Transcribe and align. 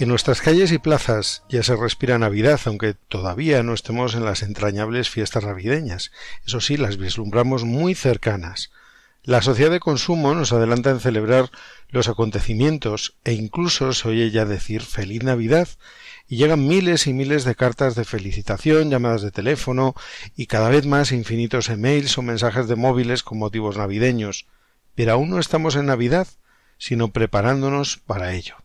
en 0.00 0.08
nuestras 0.08 0.40
calles 0.40 0.72
y 0.72 0.78
plazas 0.78 1.44
ya 1.48 1.62
se 1.62 1.76
respira 1.76 2.18
Navidad, 2.18 2.60
aunque 2.64 2.94
todavía 2.94 3.62
no 3.62 3.74
estemos 3.74 4.14
en 4.14 4.24
las 4.24 4.42
entrañables 4.42 5.08
fiestas 5.08 5.44
navideñas. 5.44 6.10
Eso 6.44 6.60
sí, 6.60 6.76
las 6.76 6.96
vislumbramos 6.96 7.64
muy 7.64 7.94
cercanas. 7.94 8.72
La 9.22 9.40
sociedad 9.40 9.70
de 9.70 9.80
consumo 9.80 10.34
nos 10.34 10.52
adelanta 10.52 10.90
en 10.90 11.00
celebrar 11.00 11.50
los 11.88 12.08
acontecimientos 12.08 13.16
e 13.24 13.34
incluso 13.34 13.92
se 13.92 14.08
oye 14.08 14.30
ya 14.30 14.44
decir 14.44 14.82
feliz 14.82 15.22
Navidad 15.22 15.68
y 16.28 16.36
llegan 16.36 16.66
miles 16.66 17.06
y 17.06 17.12
miles 17.12 17.44
de 17.44 17.54
cartas 17.54 17.94
de 17.94 18.04
felicitación, 18.04 18.90
llamadas 18.90 19.22
de 19.22 19.30
teléfono 19.30 19.94
y 20.34 20.46
cada 20.46 20.70
vez 20.70 20.86
más 20.86 21.12
infinitos 21.12 21.68
emails 21.68 22.18
o 22.18 22.22
mensajes 22.22 22.66
de 22.66 22.76
móviles 22.76 23.22
con 23.22 23.38
motivos 23.38 23.76
navideños. 23.76 24.46
Pero 24.94 25.12
aún 25.12 25.30
no 25.30 25.38
estamos 25.38 25.76
en 25.76 25.86
Navidad, 25.86 26.26
sino 26.78 27.12
preparándonos 27.12 27.98
para 27.98 28.34
ello. 28.34 28.63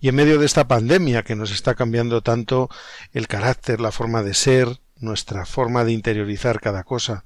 Y 0.00 0.08
en 0.08 0.14
medio 0.14 0.38
de 0.38 0.46
esta 0.46 0.68
pandemia 0.68 1.22
que 1.22 1.36
nos 1.36 1.50
está 1.50 1.74
cambiando 1.74 2.22
tanto 2.22 2.70
el 3.12 3.28
carácter, 3.28 3.80
la 3.80 3.92
forma 3.92 4.22
de 4.22 4.34
ser, 4.34 4.80
nuestra 4.98 5.46
forma 5.46 5.84
de 5.84 5.92
interiorizar 5.92 6.60
cada 6.60 6.84
cosa, 6.84 7.24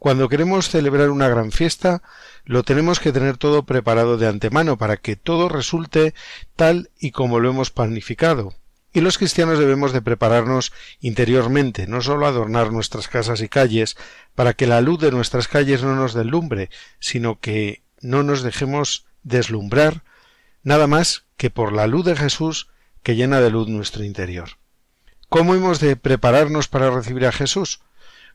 cuando 0.00 0.30
queremos 0.30 0.70
celebrar 0.70 1.10
una 1.10 1.28
gran 1.28 1.52
fiesta, 1.52 2.02
lo 2.46 2.62
tenemos 2.62 3.00
que 3.00 3.12
tener 3.12 3.36
todo 3.36 3.64
preparado 3.64 4.16
de 4.16 4.28
antemano 4.28 4.78
para 4.78 4.96
que 4.96 5.14
todo 5.14 5.50
resulte 5.50 6.14
tal 6.56 6.90
y 6.98 7.10
como 7.10 7.38
lo 7.38 7.50
hemos 7.50 7.70
planificado. 7.70 8.54
Y 8.94 9.02
los 9.02 9.18
cristianos 9.18 9.58
debemos 9.58 9.92
de 9.92 10.00
prepararnos 10.00 10.72
interiormente, 11.00 11.86
no 11.86 12.00
sólo 12.00 12.26
adornar 12.26 12.72
nuestras 12.72 13.08
casas 13.08 13.42
y 13.42 13.50
calles, 13.50 13.98
para 14.34 14.54
que 14.54 14.66
la 14.66 14.80
luz 14.80 15.00
de 15.00 15.10
nuestras 15.10 15.48
calles 15.48 15.82
no 15.82 15.94
nos 15.94 16.14
deslumbre, 16.14 16.70
sino 16.98 17.38
que 17.38 17.82
no 18.00 18.22
nos 18.22 18.42
dejemos 18.42 19.04
deslumbrar 19.22 20.02
nada 20.62 20.86
más 20.86 21.24
que 21.40 21.48
por 21.48 21.72
la 21.72 21.86
luz 21.86 22.04
de 22.04 22.16
Jesús 22.16 22.68
que 23.02 23.16
llena 23.16 23.40
de 23.40 23.48
luz 23.48 23.66
nuestro 23.66 24.04
interior. 24.04 24.58
¿Cómo 25.30 25.54
hemos 25.54 25.80
de 25.80 25.96
prepararnos 25.96 26.68
para 26.68 26.90
recibir 26.90 27.24
a 27.24 27.32
Jesús? 27.32 27.80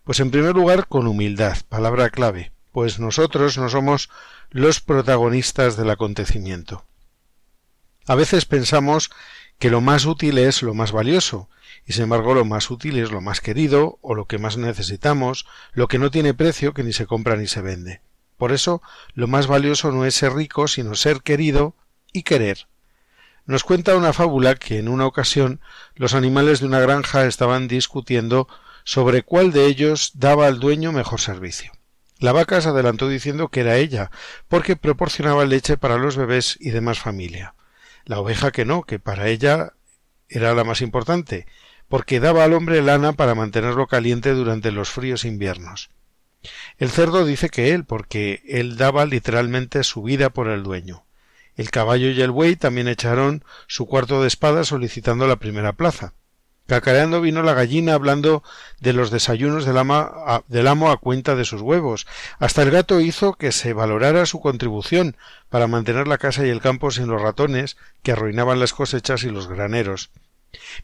Pues 0.03 0.19
en 0.19 0.31
primer 0.31 0.55
lugar 0.55 0.87
con 0.87 1.05
humildad, 1.05 1.55
palabra 1.69 2.09
clave, 2.09 2.51
pues 2.71 2.99
nosotros 2.99 3.59
no 3.59 3.69
somos 3.69 4.09
los 4.49 4.81
protagonistas 4.81 5.77
del 5.77 5.91
acontecimiento. 5.91 6.83
A 8.07 8.15
veces 8.15 8.45
pensamos 8.45 9.11
que 9.59 9.69
lo 9.69 9.81
más 9.81 10.05
útil 10.05 10.39
es 10.39 10.63
lo 10.63 10.73
más 10.73 10.91
valioso, 10.91 11.47
y 11.85 11.93
sin 11.93 12.05
embargo 12.05 12.33
lo 12.33 12.43
más 12.43 12.71
útil 12.71 12.97
es 12.97 13.11
lo 13.11 13.21
más 13.21 13.39
querido, 13.39 13.99
o 14.01 14.15
lo 14.15 14.25
que 14.25 14.39
más 14.39 14.57
necesitamos, 14.57 15.45
lo 15.73 15.87
que 15.87 15.99
no 15.99 16.09
tiene 16.09 16.33
precio 16.33 16.73
que 16.73 16.81
ni 16.81 16.91
se 16.91 17.05
compra 17.05 17.35
ni 17.35 17.45
se 17.45 17.61
vende. 17.61 18.01
Por 18.35 18.51
eso, 18.51 18.81
lo 19.13 19.27
más 19.27 19.45
valioso 19.45 19.91
no 19.91 20.05
es 20.05 20.15
ser 20.15 20.33
rico, 20.33 20.67
sino 20.67 20.95
ser 20.95 21.21
querido 21.21 21.75
y 22.11 22.23
querer. 22.23 22.65
Nos 23.45 23.63
cuenta 23.63 23.95
una 23.95 24.11
fábula 24.11 24.55
que 24.55 24.79
en 24.79 24.87
una 24.87 25.05
ocasión 25.05 25.61
los 25.95 26.15
animales 26.15 26.59
de 26.59 26.65
una 26.65 26.79
granja 26.79 27.25
estaban 27.25 27.67
discutiendo 27.67 28.47
sobre 28.83 29.21
cuál 29.21 29.51
de 29.51 29.65
ellos 29.67 30.11
daba 30.15 30.47
al 30.47 30.59
dueño 30.59 30.91
mejor 30.91 31.21
servicio. 31.21 31.71
La 32.19 32.31
vaca 32.31 32.59
se 32.61 32.69
adelantó 32.69 33.07
diciendo 33.07 33.49
que 33.49 33.59
era 33.59 33.77
ella, 33.77 34.09
porque 34.47 34.75
proporcionaba 34.75 35.45
leche 35.45 35.77
para 35.77 35.97
los 35.97 36.15
bebés 36.15 36.57
y 36.59 36.71
demás 36.71 36.99
familia. 36.99 37.55
La 38.05 38.19
oveja 38.19 38.51
que 38.51 38.65
no, 38.65 38.83
que 38.83 38.99
para 38.99 39.27
ella 39.27 39.73
era 40.27 40.53
la 40.55 40.63
más 40.63 40.81
importante, 40.81 41.45
porque 41.87 42.19
daba 42.19 42.43
al 42.45 42.53
hombre 42.53 42.81
lana 42.81 43.13
para 43.13 43.35
mantenerlo 43.35 43.85
caliente 43.87 44.31
durante 44.31 44.71
los 44.71 44.89
fríos 44.89 45.23
inviernos. 45.25 45.89
El 46.77 46.89
cerdo 46.89 47.25
dice 47.25 47.49
que 47.49 47.73
él, 47.73 47.85
porque 47.85 48.43
él 48.47 48.77
daba 48.77 49.05
literalmente 49.05 49.83
su 49.83 50.01
vida 50.01 50.29
por 50.29 50.47
el 50.47 50.63
dueño. 50.63 51.04
El 51.55 51.71
caballo 51.71 52.09
y 52.09 52.21
el 52.21 52.31
buey 52.31 52.55
también 52.57 52.87
echaron 52.87 53.43
su 53.67 53.85
cuarto 53.85 54.21
de 54.21 54.27
espada 54.27 54.65
solicitando 54.65 55.25
la 55.27 55.37
primera 55.37 55.73
plaza. 55.73 56.13
Cacareando 56.67 57.21
vino 57.21 57.43
la 57.43 57.53
gallina 57.53 57.93
hablando 57.93 58.43
de 58.79 58.91
los 58.91 59.11
desayunos 59.11 59.65
del, 59.65 59.77
amo 59.77 60.91
a 60.91 60.97
cuenta 60.97 61.35
de 61.35 61.45
sus 61.45 61.61
huevos. 61.61 62.07
Hasta 62.39 62.63
el 62.63 62.71
gato 62.71 62.99
hizo 62.99 63.33
que 63.33 63.51
se 63.51 63.73
valorara 63.73 64.25
su 64.25 64.41
contribución 64.41 65.15
para 65.49 65.67
mantener 65.67 66.07
la 66.07 66.17
casa 66.17 66.45
y 66.45 66.49
el 66.49 66.61
campo 66.61 66.89
sin 66.89 67.07
los 67.07 67.21
ratones 67.21 67.77
que 68.01 68.11
arruinaban 68.11 68.59
las 68.59 68.73
cosechas 68.73 69.23
y 69.23 69.29
los 69.29 69.47
graneros. 69.47 70.09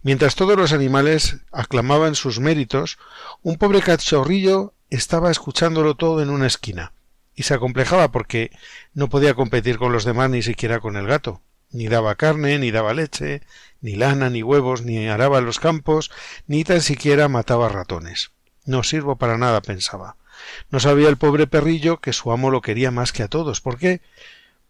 Mientras 0.04 0.36
todos 0.36 0.56
los 0.56 0.72
animales 0.72 1.38
aclamaban 1.52 2.14
sus 2.14 2.40
méritos, 2.40 3.00
un 3.42 3.58
pobre 3.58 3.82
cachorrillo 3.82 4.74
estaba 4.90 5.32
escuchándolo 5.32 5.96
todo 5.96 6.22
en 6.22 6.30
una 6.30 6.48
esquina 6.48 6.94
y 7.36 7.44
se 7.44 7.54
acomplejaba 7.54 8.12
porque 8.12 8.52
no 8.94 9.10
podía 9.10 9.34
competir 9.34 9.78
con 9.78 9.92
los 9.92 10.06
demás 10.06 10.30
ni 10.30 10.42
siquiera 10.42 10.80
con 10.80 10.96
el 10.98 11.08
gato. 11.08 11.42
Ni 11.72 11.88
daba 11.88 12.16
carne, 12.16 12.60
ni 12.60 12.72
daba 12.72 12.94
leche, 12.94 13.42
ni 13.80 13.96
lana, 13.96 14.30
ni 14.30 14.44
huevos, 14.44 14.84
ni 14.84 15.08
araba 15.08 15.40
los 15.40 15.60
campos, 15.60 16.12
ni 16.46 16.64
tan 16.64 16.82
siquiera 16.82 17.30
mataba 17.30 17.70
ratones. 17.70 18.32
No 18.66 18.84
sirvo 18.84 19.16
para 19.16 19.38
nada, 19.38 19.62
pensaba. 19.62 20.18
No 20.70 20.80
sabía 20.80 21.10
el 21.10 21.18
pobre 21.18 21.48
perrillo 21.48 22.02
que 22.02 22.14
su 22.14 22.32
amo 22.32 22.52
lo 22.52 22.62
quería 22.62 22.92
más 22.92 23.12
que 23.14 23.24
a 23.24 23.28
todos. 23.28 23.62
¿Por 23.62 23.78
qué? 23.78 24.02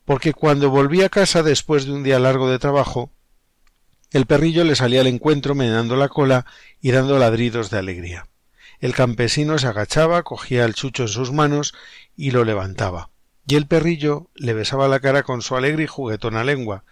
Porque 0.06 0.34
cuando 0.34 0.70
volvía 0.70 1.08
a 1.08 1.10
casa 1.10 1.44
después 1.44 1.86
de 1.86 1.94
un 1.94 2.04
día 2.04 2.20
largo 2.20 2.50
de 2.50 2.60
trabajo, 2.60 3.12
el 4.12 4.26
perrillo 4.26 4.64
le 4.64 4.76
salía 4.76 5.02
al 5.02 5.08
encuentro 5.08 5.56
meneando 5.56 5.96
la 5.96 6.10
cola 6.10 6.46
y 6.82 6.92
dando 6.92 7.18
ladridos 7.18 7.70
de 7.70 7.80
alegría. 7.80 8.28
El 8.82 8.96
campesino 8.96 9.60
se 9.60 9.68
agachaba, 9.68 10.24
cogía 10.24 10.66
el 10.66 10.74
chucho 10.74 11.04
en 11.04 11.10
sus 11.10 11.32
manos 11.32 11.76
y 12.16 12.32
lo 12.32 12.44
levantaba. 12.44 13.12
Y 13.46 13.56
el 13.56 13.68
perrillo 13.68 14.32
le 14.34 14.56
besaba 14.56 14.88
la 14.88 15.00
cara 15.00 15.22
con 15.22 15.44
su 15.44 15.56
alegre 15.56 15.84
y 15.84 15.88
juguetona 15.88 16.44
lengua. 16.44 16.84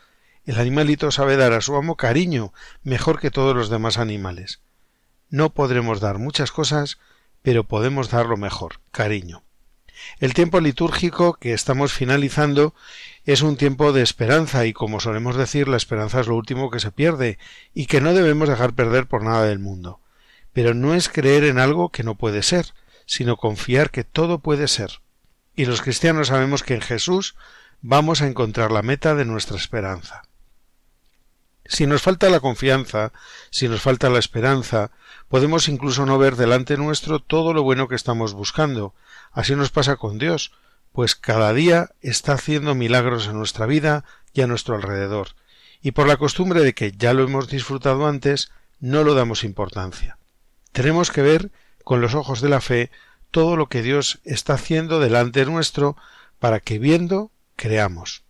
El 0.46 0.60
animalito 0.60 1.10
sabe 1.10 1.36
dar 1.36 1.52
a 1.54 1.62
su 1.62 1.76
amo 1.76 1.98
cariño 1.98 2.54
mejor 2.84 3.20
que 3.20 3.32
todos 3.32 3.56
los 3.56 3.72
demás 3.72 3.98
animales. 3.98 4.62
No 5.30 5.50
podremos 5.50 6.00
dar 6.00 6.20
muchas 6.20 6.52
cosas, 6.52 7.00
pero 7.42 7.64
podemos 7.64 8.12
dar 8.12 8.28
lo 8.28 8.38
mejor, 8.38 8.82
cariño. 8.92 9.44
El 10.20 10.36
tiempo 10.36 10.60
litúrgico 10.60 11.34
que 11.34 11.54
estamos 11.54 11.92
finalizando 11.92 12.76
es 13.26 13.42
un 13.42 13.58
tiempo 13.58 13.94
de 13.94 14.04
esperanza 14.04 14.68
y 14.68 14.74
como 14.74 15.00
solemos 15.00 15.36
decir 15.36 15.68
la 15.68 15.78
esperanza 15.78 16.20
es 16.20 16.28
lo 16.28 16.36
último 16.36 16.70
que 16.70 16.80
se 16.80 16.92
pierde 16.92 17.40
y 17.74 17.88
que 17.88 18.00
no 18.00 18.14
debemos 18.14 18.48
dejar 18.48 18.74
perder 18.74 19.08
por 19.08 19.24
nada 19.24 19.46
del 19.46 19.58
mundo 19.58 20.02
pero 20.60 20.74
no 20.74 20.94
es 20.94 21.08
creer 21.08 21.46
en 21.46 21.58
algo 21.58 21.88
que 21.88 22.04
no 22.04 22.16
puede 22.16 22.44
ser, 22.44 22.74
sino 23.06 23.38
confiar 23.38 23.92
que 23.92 24.04
todo 24.04 24.40
puede 24.40 24.68
ser. 24.68 25.00
Y 25.56 25.64
los 25.64 25.82
cristianos 25.82 26.28
sabemos 26.28 26.64
que 26.64 26.74
en 26.74 26.82
Jesús 26.82 27.36
vamos 27.80 28.22
a 28.22 28.28
encontrar 28.28 28.70
la 28.70 28.82
meta 28.82 29.16
de 29.16 29.24
nuestra 29.24 29.56
esperanza. 29.56 30.24
Si 31.64 31.88
nos 31.88 32.02
falta 32.02 32.30
la 32.30 32.42
confianza, 32.42 33.14
si 33.52 33.70
nos 33.70 33.80
falta 33.80 34.10
la 34.10 34.20
esperanza, 34.20 34.92
podemos 35.30 35.70
incluso 35.70 36.06
no 36.06 36.18
ver 36.18 36.36
delante 36.36 36.76
nuestro 36.76 37.20
todo 37.22 37.54
lo 37.54 37.64
bueno 37.64 37.88
que 37.88 37.96
estamos 37.96 38.34
buscando. 38.34 38.94
Así 39.32 39.56
nos 39.56 39.70
pasa 39.70 39.96
con 39.96 40.18
Dios, 40.18 40.52
pues 40.92 41.16
cada 41.16 41.54
día 41.54 41.92
está 42.02 42.34
haciendo 42.34 42.76
milagros 42.76 43.28
en 43.28 43.38
nuestra 43.38 43.66
vida 43.66 44.04
y 44.34 44.42
a 44.42 44.48
nuestro 44.48 44.76
alrededor, 44.76 45.30
y 45.82 45.92
por 45.92 46.06
la 46.06 46.18
costumbre 46.18 46.60
de 46.60 46.74
que 46.74 46.92
ya 46.92 47.14
lo 47.14 47.24
hemos 47.24 47.48
disfrutado 47.48 48.08
antes, 48.08 48.52
no 48.82 49.06
lo 49.06 49.14
damos 49.14 49.46
importancia. 49.46 50.19
Tenemos 50.72 51.12
que 51.12 51.22
ver 51.22 51.52
con 51.84 52.02
los 52.02 52.14
ojos 52.14 52.42
de 52.42 52.50
la 52.50 52.62
fe 52.62 52.92
todo 53.32 53.56
lo 53.56 53.68
que 53.68 53.82
Dios 53.82 54.20
está 54.24 54.54
haciendo 54.54 55.00
delante 55.00 55.46
nuestro 55.46 55.96
para 56.40 56.60
que 56.60 56.80
viendo 56.80 57.32
creamos. 57.56 58.24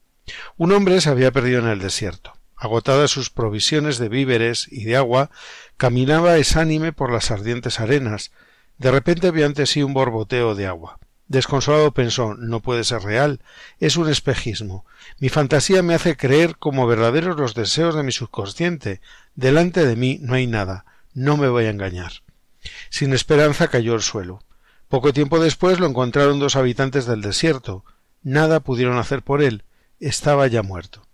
Un 0.57 0.71
hombre 0.71 1.01
se 1.01 1.09
había 1.09 1.31
perdido 1.31 1.59
en 1.59 1.67
el 1.67 1.79
desierto. 1.79 2.33
Agotadas 2.55 3.11
sus 3.11 3.29
provisiones 3.29 3.97
de 3.99 4.09
víveres 4.09 4.67
y 4.69 4.83
de 4.83 4.97
agua, 4.97 5.31
caminaba 5.77 6.37
esánime 6.37 6.91
por 6.91 7.11
las 7.11 7.31
ardientes 7.31 7.79
arenas. 7.79 8.31
De 8.77 8.91
repente 8.91 9.31
vio 9.31 9.45
ante 9.45 9.65
sí 9.65 9.81
un 9.81 9.93
borboteo 9.93 10.55
de 10.55 10.67
agua. 10.67 10.99
Desconsolado 11.27 11.93
pensó 11.93 12.33
no 12.33 12.59
puede 12.59 12.83
ser 12.83 13.03
real, 13.03 13.39
es 13.79 13.97
un 13.97 14.09
espejismo. 14.09 14.83
Mi 15.19 15.29
fantasía 15.29 15.83
me 15.83 15.93
hace 15.93 16.17
creer 16.17 16.57
como 16.57 16.87
verdaderos 16.87 17.37
los 17.37 17.53
deseos 17.53 17.95
de 17.95 18.03
mi 18.03 18.11
subconsciente. 18.11 18.99
Delante 19.35 19.85
de 19.85 19.95
mí 19.95 20.17
no 20.21 20.33
hay 20.33 20.47
nada, 20.47 20.85
no 21.13 21.37
me 21.37 21.47
voy 21.47 21.65
a 21.65 21.69
engañar. 21.69 22.23
Sin 22.89 23.13
esperanza 23.13 23.67
cayó 23.67 23.93
al 23.93 24.01
suelo. 24.01 24.43
Poco 24.87 25.13
tiempo 25.13 25.39
después 25.39 25.79
lo 25.79 25.85
encontraron 25.87 26.39
dos 26.39 26.55
habitantes 26.55 27.05
del 27.05 27.21
desierto. 27.21 27.85
Nada 28.23 28.59
pudieron 28.59 28.97
hacer 28.97 29.21
por 29.21 29.41
él. 29.41 29.63
Estaba 29.99 30.47
ya 30.47 30.63
muerto. 30.63 31.07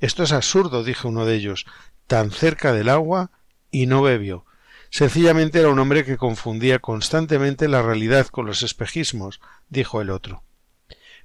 Esto 0.00 0.22
es 0.22 0.32
absurdo, 0.32 0.82
dijo 0.82 1.08
uno 1.08 1.26
de 1.26 1.34
ellos, 1.34 1.66
tan 2.06 2.30
cerca 2.30 2.72
del 2.72 2.88
agua 2.88 3.30
y 3.70 3.86
no 3.86 4.02
bebió. 4.02 4.44
Sencillamente 4.90 5.60
era 5.60 5.68
un 5.68 5.78
hombre 5.78 6.04
que 6.04 6.16
confundía 6.16 6.80
constantemente 6.80 7.68
la 7.68 7.82
realidad 7.82 8.26
con 8.26 8.46
los 8.46 8.62
espejismos, 8.62 9.40
dijo 9.68 10.00
el 10.00 10.10
otro. 10.10 10.42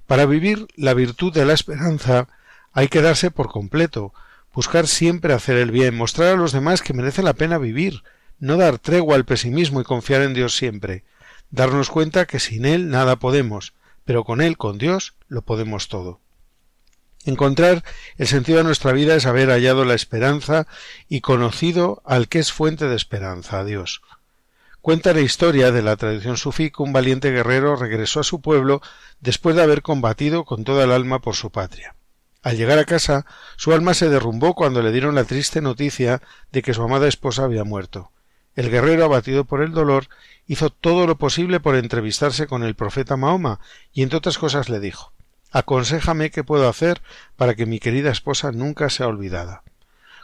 Para 0.06 0.26
vivir 0.26 0.68
la 0.76 0.94
virtud 0.94 1.32
de 1.32 1.44
la 1.44 1.54
esperanza 1.54 2.28
hay 2.72 2.86
que 2.88 3.02
darse 3.02 3.32
por 3.32 3.50
completo, 3.50 4.14
buscar 4.54 4.86
siempre 4.86 5.34
hacer 5.34 5.56
el 5.56 5.72
bien, 5.72 5.96
mostrar 5.96 6.34
a 6.34 6.36
los 6.36 6.52
demás 6.52 6.82
que 6.82 6.94
merece 6.94 7.22
la 7.22 7.32
pena 7.32 7.58
vivir, 7.58 8.04
no 8.38 8.56
dar 8.56 8.78
tregua 8.78 9.16
al 9.16 9.24
pesimismo 9.24 9.80
y 9.80 9.84
confiar 9.84 10.22
en 10.22 10.34
Dios 10.34 10.56
siempre, 10.56 11.04
darnos 11.50 11.90
cuenta 11.90 12.26
que 12.26 12.40
sin 12.40 12.64
Él 12.64 12.90
nada 12.90 13.16
podemos, 13.16 13.74
pero 14.04 14.24
con 14.24 14.40
Él, 14.40 14.56
con 14.56 14.78
Dios, 14.78 15.14
lo 15.28 15.42
podemos 15.42 15.88
todo. 15.88 16.20
Encontrar 17.24 17.82
el 18.18 18.28
sentido 18.28 18.58
de 18.58 18.64
nuestra 18.64 18.92
vida 18.92 19.16
es 19.16 19.26
haber 19.26 19.50
hallado 19.50 19.84
la 19.84 19.94
esperanza 19.94 20.68
y 21.08 21.22
conocido 21.22 22.02
al 22.04 22.28
que 22.28 22.38
es 22.38 22.52
fuente 22.52 22.86
de 22.86 22.94
esperanza, 22.94 23.58
a 23.58 23.64
Dios. 23.64 24.00
Cuenta 24.80 25.12
la 25.12 25.20
historia 25.20 25.72
de 25.72 25.82
la 25.82 25.96
tradición 25.96 26.36
sufí 26.36 26.70
que 26.70 26.84
un 26.84 26.92
valiente 26.92 27.32
guerrero 27.32 27.74
regresó 27.74 28.20
a 28.20 28.24
su 28.24 28.40
pueblo 28.40 28.80
después 29.18 29.56
de 29.56 29.62
haber 29.62 29.82
combatido 29.82 30.44
con 30.44 30.62
toda 30.62 30.84
el 30.84 30.92
alma 30.92 31.20
por 31.20 31.34
su 31.34 31.50
patria. 31.50 31.96
Al 32.44 32.56
llegar 32.56 32.78
a 32.78 32.84
casa, 32.84 33.26
su 33.56 33.72
alma 33.72 33.94
se 33.94 34.08
derrumbó 34.08 34.54
cuando 34.54 34.80
le 34.80 34.92
dieron 34.92 35.16
la 35.16 35.24
triste 35.24 35.60
noticia 35.60 36.22
de 36.52 36.62
que 36.62 36.74
su 36.74 36.82
amada 36.84 37.08
esposa 37.08 37.42
había 37.42 37.64
muerto. 37.64 38.12
El 38.56 38.70
guerrero, 38.70 39.04
abatido 39.04 39.44
por 39.44 39.62
el 39.62 39.72
dolor, 39.72 40.08
hizo 40.46 40.70
todo 40.70 41.06
lo 41.06 41.16
posible 41.16 41.60
por 41.60 41.76
entrevistarse 41.76 42.46
con 42.46 42.64
el 42.64 42.74
profeta 42.74 43.16
Mahoma, 43.16 43.60
y 43.92 44.02
entre 44.02 44.16
otras 44.18 44.38
cosas 44.38 44.68
le 44.68 44.80
dijo 44.80 45.12
Aconséjame 45.52 46.30
qué 46.30 46.42
puedo 46.42 46.68
hacer 46.68 47.02
para 47.36 47.54
que 47.54 47.66
mi 47.66 47.78
querida 47.78 48.10
esposa 48.10 48.52
nunca 48.52 48.90
sea 48.90 49.08
olvidada. 49.08 49.62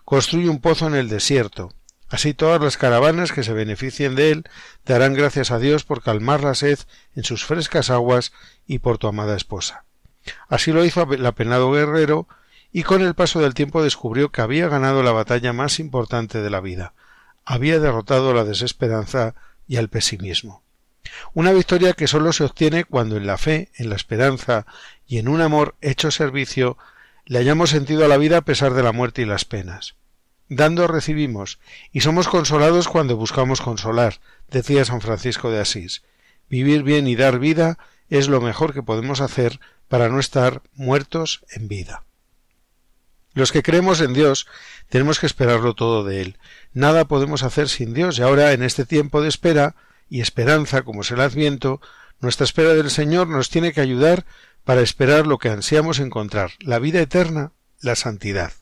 Construye 0.05 0.49
un 0.49 0.61
pozo 0.61 0.87
en 0.87 0.95
el 0.95 1.09
desierto. 1.09 1.73
Así 2.09 2.35
todas 2.35 2.61
las 2.61 2.77
caravanas 2.77 3.33
que 3.33 3.43
se 3.43 3.53
beneficien 3.53 4.15
de 4.15 4.33
él 4.33 4.45
darán 4.85 5.15
gracias 5.15 5.51
a 5.51 5.59
Dios 5.59 5.85
por 5.85 6.03
calmar 6.03 6.43
la 6.43 6.55
sed 6.55 6.79
en 7.15 7.25
sus 7.25 7.45
frescas 7.45 7.89
aguas 7.89 8.33
y 8.67 8.81
por 8.81 8.99
tu 8.99 9.07
amada 9.07 9.37
esposa. 9.37 9.85
Así 10.49 10.73
lo 10.73 10.85
hizo 10.85 11.11
el 11.11 11.25
apenado 11.25 11.71
guerrero 11.73 12.29
y 12.73 12.83
con 12.83 13.03
el 13.03 13.15
paso 13.15 13.41
del 13.41 13.55
tiempo 13.55 13.83
descubrió 13.83 14.31
que 14.31 14.43
había 14.43 14.69
ganado 14.69 15.03
la 15.03 15.13
batalla 15.13 15.53
más 15.53 15.79
importante 15.79 16.43
de 16.43 16.51
la 16.51 16.61
vida. 16.61 16.95
Había 17.45 17.81
derrotado 17.81 18.35
la 18.35 18.45
desesperanza 18.45 19.35
y 19.67 19.77
al 19.77 19.89
pesimismo. 19.89 20.63
Una 21.35 21.53
victoria 21.53 21.95
que 21.95 22.07
sólo 22.07 22.33
se 22.33 22.45
obtiene 22.45 22.85
cuando 22.85 23.17
en 23.17 23.27
la 23.27 23.39
fe, 23.39 23.71
en 23.77 23.91
la 23.91 23.97
esperanza 23.97 24.67
y 25.07 25.19
en 25.19 25.29
un 25.29 25.41
amor 25.41 25.75
hecho 25.81 26.11
servicio 26.11 26.79
le 27.25 27.39
hayamos 27.39 27.71
sentido 27.71 28.05
a 28.05 28.09
la 28.09 28.17
vida 28.17 28.39
a 28.39 28.43
pesar 28.43 28.75
de 28.75 28.83
la 28.83 28.93
muerte 28.93 29.23
y 29.23 29.27
las 29.27 29.45
penas. 29.45 29.97
Dando 30.49 30.87
recibimos, 30.87 31.59
y 31.93 32.01
somos 32.01 32.29
consolados 32.29 32.89
cuando 32.89 33.17
buscamos 33.17 33.61
consolar, 33.61 34.21
decía 34.51 34.85
San 34.85 35.01
Francisco 35.01 35.51
de 35.51 35.61
Asís. 35.61 36.03
Vivir 36.51 36.83
bien 36.83 37.07
y 37.07 37.17
dar 37.17 37.39
vida 37.39 37.79
es 38.11 38.29
lo 38.29 38.41
mejor 38.41 38.75
que 38.75 38.83
podemos 38.83 39.21
hacer 39.21 39.61
para 39.89 40.09
no 40.09 40.21
estar 40.21 40.63
muertos 40.75 41.45
en 41.51 41.69
vida. 41.69 42.05
Los 43.35 43.53
que 43.53 43.63
creemos 43.63 44.01
en 44.01 44.13
Dios 44.13 44.47
tenemos 44.89 45.19
que 45.19 45.27
esperarlo 45.27 45.75
todo 45.75 46.05
de 46.05 46.21
Él. 46.21 46.39
Nada 46.73 47.07
podemos 47.07 47.43
hacer 47.43 47.69
sin 47.69 47.95
Dios 47.95 48.19
y 48.19 48.23
ahora 48.23 48.53
en 48.53 48.63
este 48.63 48.85
tiempo 48.85 49.23
de 49.23 49.29
espera 49.29 49.75
y 50.11 50.21
esperanza, 50.21 50.83
como 50.83 51.01
es 51.01 51.11
el 51.11 51.21
Adviento, 51.21 51.81
nuestra 52.21 52.45
espera 52.45 52.75
del 52.75 52.91
Señor 52.91 53.29
nos 53.29 53.49
tiene 53.49 53.73
que 53.73 53.81
ayudar 53.81 54.27
para 54.65 54.83
esperar 54.83 55.27
lo 55.27 55.39
que 55.39 55.49
ansiamos 55.49 55.99
encontrar, 55.99 56.53
la 56.61 56.79
vida 56.79 57.01
eterna, 57.01 57.53
la 57.81 57.97
santidad. 57.97 58.53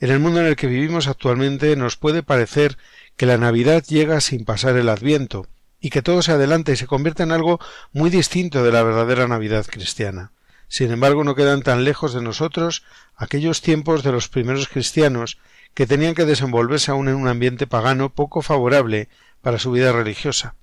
En 0.00 0.10
el 0.10 0.20
mundo 0.20 0.40
en 0.40 0.46
el 0.46 0.56
que 0.56 0.68
vivimos 0.68 1.08
actualmente 1.08 1.74
nos 1.74 1.96
puede 1.96 2.22
parecer 2.22 2.76
que 3.16 3.26
la 3.26 3.38
Navidad 3.38 3.82
llega 3.88 4.20
sin 4.20 4.44
pasar 4.44 4.76
el 4.76 4.88
Adviento, 4.88 5.48
y 5.80 5.90
que 5.90 6.02
todo 6.02 6.22
se 6.22 6.32
adelanta 6.32 6.72
y 6.72 6.76
se 6.76 6.86
convierte 6.86 7.22
en 7.22 7.32
algo 7.32 7.60
muy 7.92 8.10
distinto 8.10 8.64
de 8.64 8.72
la 8.72 8.82
verdadera 8.82 9.28
Navidad 9.28 9.66
cristiana. 9.66 10.32
Sin 10.68 10.92
embargo, 10.92 11.24
no 11.24 11.34
quedan 11.34 11.62
tan 11.62 11.84
lejos 11.84 12.12
de 12.12 12.20
nosotros 12.20 12.84
aquellos 13.16 13.62
tiempos 13.62 14.02
de 14.02 14.12
los 14.12 14.28
primeros 14.28 14.68
cristianos 14.68 15.38
que 15.74 15.86
tenían 15.86 16.14
que 16.14 16.26
desenvolverse 16.26 16.90
aún 16.90 17.08
en 17.08 17.14
un 17.14 17.26
ambiente 17.26 17.66
pagano 17.66 18.10
poco 18.10 18.42
favorable 18.42 19.08
para 19.40 19.58
su 19.58 19.70
vida 19.70 19.92
religiosa. 19.92 20.56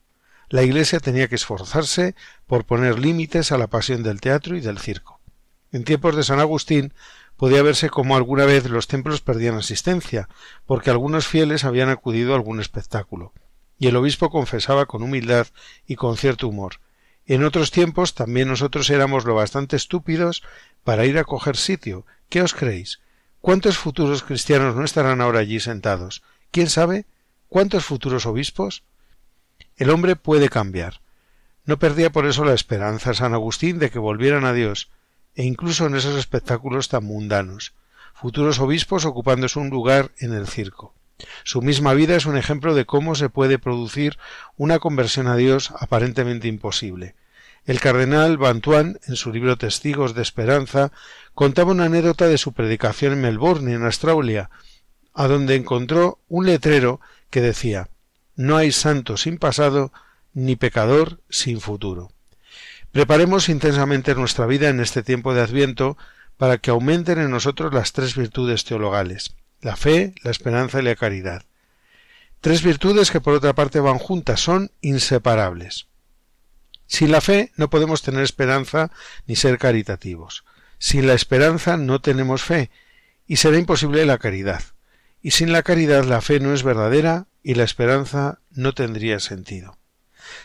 La 0.49 0.61
Iglesia 0.61 0.99
tenía 0.99 1.27
que 1.27 1.35
esforzarse 1.35 2.15
por 2.45 2.65
poner 2.65 2.99
límites 2.99 3.51
a 3.51 3.57
la 3.57 3.67
pasión 3.67 4.03
del 4.03 4.21
teatro 4.21 4.55
y 4.55 4.61
del 4.61 4.77
circo. 4.77 5.19
En 5.71 5.83
tiempos 5.83 6.15
de 6.15 6.23
San 6.23 6.39
Agustín 6.39 6.93
podía 7.35 7.63
verse 7.63 7.89
como 7.89 8.15
alguna 8.15 8.45
vez 8.45 8.69
los 8.69 8.87
templos 8.87 9.21
perdían 9.21 9.55
asistencia, 9.55 10.29
porque 10.67 10.91
algunos 10.91 11.27
fieles 11.27 11.65
habían 11.65 11.89
acudido 11.89 12.33
a 12.33 12.35
algún 12.35 12.61
espectáculo, 12.61 13.33
y 13.79 13.87
el 13.87 13.95
obispo 13.95 14.29
confesaba 14.29 14.85
con 14.85 15.01
humildad 15.01 15.47
y 15.87 15.95
con 15.95 16.15
cierto 16.15 16.47
humor 16.47 16.79
en 17.33 17.43
otros 17.43 17.71
tiempos 17.71 18.13
también 18.13 18.47
nosotros 18.47 18.89
éramos 18.89 19.25
lo 19.25 19.35
bastante 19.35 19.75
estúpidos 19.75 20.43
para 20.83 21.05
ir 21.05 21.17
a 21.17 21.23
coger 21.23 21.57
sitio. 21.57 22.05
¿Qué 22.29 22.41
os 22.41 22.53
creéis? 22.53 22.99
¿Cuántos 23.41 23.77
futuros 23.77 24.23
cristianos 24.23 24.75
no 24.75 24.83
estarán 24.83 25.21
ahora 25.21 25.39
allí 25.39 25.59
sentados? 25.59 26.23
¿Quién 26.51 26.69
sabe? 26.69 27.05
¿Cuántos 27.49 27.85
futuros 27.85 28.25
obispos? 28.25 28.83
El 29.77 29.89
hombre 29.89 30.15
puede 30.15 30.49
cambiar. 30.49 31.01
No 31.65 31.79
perdía 31.79 32.11
por 32.11 32.27
eso 32.27 32.45
la 32.45 32.53
esperanza 32.53 33.13
San 33.13 33.33
Agustín 33.33 33.79
de 33.79 33.89
que 33.89 33.99
volvieran 33.99 34.45
a 34.45 34.53
Dios, 34.53 34.89
e 35.35 35.43
incluso 35.43 35.87
en 35.87 35.95
esos 35.95 36.15
espectáculos 36.15 36.89
tan 36.89 37.03
mundanos, 37.03 37.73
futuros 38.13 38.59
obispos 38.59 39.05
ocupándose 39.05 39.59
un 39.59 39.69
lugar 39.69 40.11
en 40.19 40.33
el 40.33 40.47
circo. 40.47 40.93
Su 41.43 41.61
misma 41.61 41.93
vida 41.93 42.15
es 42.15 42.25
un 42.25 42.37
ejemplo 42.37 42.75
de 42.75 42.85
cómo 42.85 43.15
se 43.15 43.29
puede 43.29 43.59
producir 43.59 44.17
una 44.57 44.79
conversión 44.79 45.27
a 45.27 45.35
Dios 45.35 45.73
aparentemente 45.79 46.47
imposible. 46.47 47.15
El 47.65 47.79
cardenal 47.79 48.37
Bantuan, 48.37 48.99
en 49.07 49.15
su 49.15 49.31
libro 49.31 49.57
Testigos 49.57 50.13
de 50.13 50.21
Esperanza, 50.21 50.91
contaba 51.33 51.71
una 51.71 51.85
anécdota 51.85 52.27
de 52.27 52.37
su 52.37 52.53
predicación 52.53 53.13
en 53.13 53.21
Melbourne, 53.21 53.73
en 53.73 53.85
Australia, 53.85 54.49
a 55.13 55.27
donde 55.27 55.55
encontró 55.55 56.19
un 56.27 56.45
letrero 56.45 56.99
que 57.29 57.41
decía 57.41 57.89
No 58.35 58.57
hay 58.57 58.71
santo 58.71 59.17
sin 59.17 59.37
pasado, 59.37 59.91
ni 60.33 60.55
pecador 60.55 61.21
sin 61.29 61.61
futuro. 61.61 62.11
Preparemos 62.91 63.49
intensamente 63.49 64.13
nuestra 64.15 64.45
vida 64.45 64.69
en 64.69 64.79
este 64.79 65.01
tiempo 65.01 65.33
de 65.33 65.41
Adviento 65.41 65.97
para 66.37 66.57
que 66.57 66.71
aumenten 66.71 67.19
en 67.19 67.31
nosotros 67.31 67.73
las 67.73 67.93
tres 67.93 68.15
virtudes 68.15 68.65
teologales 68.65 69.35
la 69.65 69.75
fe, 69.75 70.13
la 70.23 70.31
esperanza 70.31 70.79
y 70.79 70.83
la 70.83 70.95
caridad. 70.95 71.43
Tres 72.39 72.63
virtudes 72.63 73.11
que 73.11 73.19
por 73.19 73.33
otra 73.33 73.53
parte 73.53 73.79
van 73.79 73.97
juntas, 73.97 74.39
son 74.39 74.71
inseparables. 74.81 75.87
Sin 76.87 77.11
la 77.11 77.19
fe 77.19 77.51
no 77.57 77.69
podemos 77.69 78.01
tener 78.01 78.23
esperanza 78.23 78.91
ni 79.25 79.35
ser 79.35 79.57
caritativos. 79.57 80.45
Sin 80.77 81.07
la 81.07 81.13
esperanza 81.13 81.77
no 81.77 81.99
tenemos 81.99 82.43
fe, 82.43 82.69
y 83.25 83.37
será 83.37 83.57
imposible 83.57 84.05
la 84.05 84.19
caridad 84.19 84.61
y 85.25 85.31
sin 85.31 85.51
la 85.51 85.63
caridad 85.63 86.03
la 86.03 86.21
fe 86.21 86.39
no 86.39 86.53
es 86.53 86.61
verdadera 86.61 87.25
y 87.41 87.55
la 87.55 87.63
esperanza 87.63 88.41
no 88.51 88.75
tendría 88.75 89.19
sentido. 89.19 89.79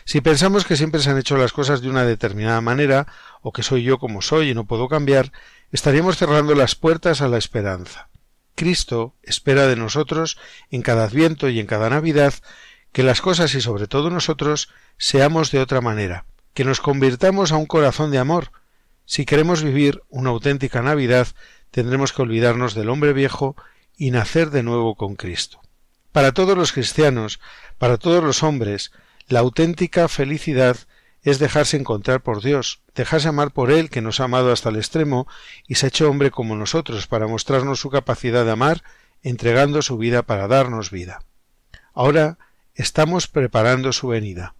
Si 0.05 0.21
pensamos 0.21 0.65
que 0.65 0.75
siempre 0.75 1.01
se 1.01 1.11
han 1.11 1.19
hecho 1.19 1.37
las 1.37 1.53
cosas 1.53 1.81
de 1.81 1.89
una 1.89 2.03
determinada 2.03 2.61
manera, 2.61 3.05
o 3.43 3.51
que 3.51 3.61
soy 3.61 3.83
yo 3.83 3.99
como 3.99 4.23
soy 4.23 4.49
y 4.49 4.53
no 4.55 4.65
puedo 4.65 4.89
cambiar, 4.89 5.31
estaríamos 5.71 6.17
cerrando 6.17 6.55
las 6.55 6.73
puertas 6.73 7.21
a 7.21 7.27
la 7.27 7.37
esperanza. 7.37 8.09
Cristo 8.55 9.15
espera 9.23 9.67
de 9.67 9.75
nosotros 9.75 10.37
en 10.69 10.81
cada 10.81 11.05
adviento 11.05 11.49
y 11.49 11.59
en 11.59 11.67
cada 11.67 11.89
Navidad 11.89 12.33
que 12.91 13.03
las 13.03 13.21
cosas 13.21 13.53
y 13.55 13.61
sobre 13.61 13.87
todo 13.87 14.09
nosotros 14.09 14.69
seamos 14.97 15.51
de 15.51 15.59
otra 15.59 15.81
manera, 15.81 16.25
que 16.53 16.65
nos 16.65 16.81
convirtamos 16.81 17.51
a 17.51 17.57
un 17.57 17.65
corazón 17.65 18.11
de 18.11 18.17
amor. 18.17 18.51
Si 19.05 19.25
queremos 19.25 19.63
vivir 19.63 20.01
una 20.09 20.29
auténtica 20.29 20.81
Navidad, 20.81 21.27
tendremos 21.71 22.13
que 22.13 22.21
olvidarnos 22.21 22.75
del 22.75 22.89
hombre 22.89 23.13
viejo 23.13 23.55
y 23.97 24.11
nacer 24.11 24.51
de 24.51 24.63
nuevo 24.63 24.95
con 24.95 25.15
Cristo. 25.15 25.61
Para 26.11 26.33
todos 26.33 26.57
los 26.57 26.73
cristianos, 26.73 27.39
para 27.77 27.97
todos 27.97 28.23
los 28.23 28.43
hombres, 28.43 28.91
la 29.27 29.39
auténtica 29.39 30.07
felicidad 30.07 30.77
es 31.23 31.39
dejarse 31.39 31.77
encontrar 31.77 32.21
por 32.21 32.41
Dios, 32.41 32.81
dejarse 32.95 33.27
amar 33.27 33.51
por 33.51 33.71
Él 33.71 33.89
que 33.89 34.01
nos 34.01 34.19
ha 34.19 34.25
amado 34.25 34.51
hasta 34.51 34.69
el 34.69 34.77
extremo 34.77 35.27
y 35.67 35.75
se 35.75 35.85
ha 35.85 35.89
hecho 35.89 36.09
hombre 36.09 36.31
como 36.31 36.55
nosotros 36.55 37.07
para 37.07 37.27
mostrarnos 37.27 37.79
su 37.79 37.89
capacidad 37.89 38.45
de 38.45 38.51
amar, 38.51 38.83
entregando 39.21 39.81
su 39.81 39.97
vida 39.97 40.23
para 40.23 40.47
darnos 40.47 40.89
vida. 40.89 41.23
Ahora 41.93 42.37
estamos 42.73 43.27
preparando 43.27 43.93
su 43.93 44.07
venida. 44.07 44.55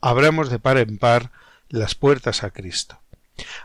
Abramos 0.00 0.50
de 0.50 0.58
par 0.58 0.78
en 0.78 0.98
par 0.98 1.32
las 1.68 1.94
puertas 1.94 2.44
a 2.44 2.50
Cristo. 2.50 3.00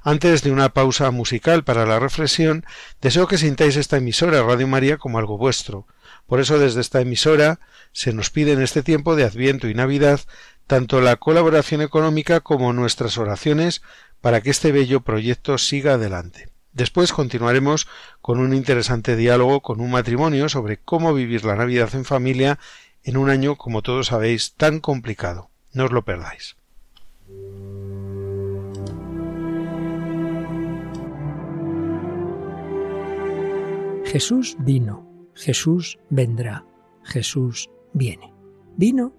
Antes 0.01 0.41
de 0.41 0.51
una 0.51 0.69
pausa 0.69 1.11
musical 1.11 1.63
para 1.63 1.85
la 1.85 1.99
reflexión, 1.99 2.65
deseo 3.01 3.27
que 3.27 3.37
sintáis 3.37 3.75
esta 3.75 3.97
emisora 3.97 4.41
Radio 4.41 4.67
María 4.67 4.97
como 4.97 5.19
algo 5.19 5.37
vuestro. 5.37 5.85
Por 6.25 6.39
eso 6.39 6.57
desde 6.57 6.81
esta 6.81 7.01
emisora 7.01 7.59
se 7.91 8.13
nos 8.13 8.31
pide 8.31 8.53
en 8.53 8.61
este 8.61 8.81
tiempo 8.81 9.15
de 9.15 9.25
Adviento 9.25 9.67
y 9.67 9.75
Navidad 9.75 10.21
tanto 10.69 11.01
la 11.01 11.15
colaboración 11.15 11.81
económica 11.81 12.41
como 12.41 12.73
nuestras 12.73 13.17
oraciones 13.17 13.81
para 14.21 14.41
que 14.41 14.51
este 14.51 14.71
bello 14.71 15.01
proyecto 15.01 15.57
siga 15.57 15.95
adelante. 15.95 16.49
Después 16.73 17.11
continuaremos 17.11 17.87
con 18.21 18.39
un 18.39 18.53
interesante 18.53 19.15
diálogo 19.15 19.61
con 19.61 19.81
un 19.81 19.89
matrimonio 19.89 20.47
sobre 20.47 20.77
cómo 20.77 21.11
vivir 21.15 21.43
la 21.43 21.55
Navidad 21.55 21.89
en 21.95 22.05
familia 22.05 22.59
en 23.03 23.17
un 23.17 23.31
año, 23.31 23.55
como 23.55 23.81
todos 23.81 24.07
sabéis, 24.07 24.53
tan 24.53 24.79
complicado. 24.79 25.49
No 25.73 25.85
os 25.85 25.91
lo 25.91 26.05
perdáis. 26.05 26.55
Jesús 34.05 34.55
vino, 34.59 35.07
Jesús 35.33 35.97
vendrá, 36.11 36.63
Jesús 37.03 37.71
viene. 37.93 38.31
Vino 38.77 39.18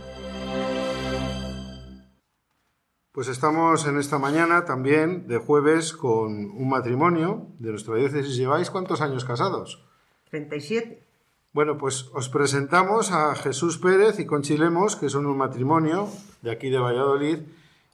Pues 3.13 3.27
estamos 3.27 3.85
en 3.87 3.97
esta 3.97 4.19
mañana 4.19 4.63
también 4.63 5.27
de 5.27 5.37
jueves 5.37 5.91
con 5.91 6.31
un 6.51 6.69
matrimonio 6.69 7.45
de 7.59 7.71
nuestra 7.71 7.95
diócesis. 7.95 8.37
¿Lleváis 8.37 8.71
cuántos 8.71 9.01
años 9.01 9.25
casados? 9.25 9.83
37. 10.29 11.03
Bueno, 11.51 11.77
pues 11.77 12.09
os 12.13 12.29
presentamos 12.29 13.11
a 13.11 13.35
Jesús 13.35 13.77
Pérez 13.79 14.17
y 14.19 14.25
Conchilemos, 14.25 14.95
que 14.95 15.09
son 15.09 15.25
un 15.25 15.37
matrimonio 15.37 16.07
de 16.41 16.51
aquí 16.51 16.69
de 16.69 16.77
Valladolid 16.77 17.39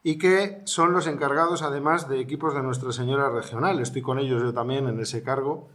y 0.03 0.19
que 0.19 0.61
son 0.65 0.93
los 0.93 1.07
encargados 1.07 1.63
además 1.63 2.07
de 2.07 2.19
equipos 2.19 2.53
de 2.53 2.61
Nuestra 2.61 2.91
Señora 2.91 3.31
Regional. 3.31 3.79
Estoy 3.79 4.03
con 4.03 4.19
ellos 4.19 4.43
yo 4.43 4.53
también 4.53 4.87
en 4.87 4.99
ese 4.99 5.23
cargo 5.23 5.67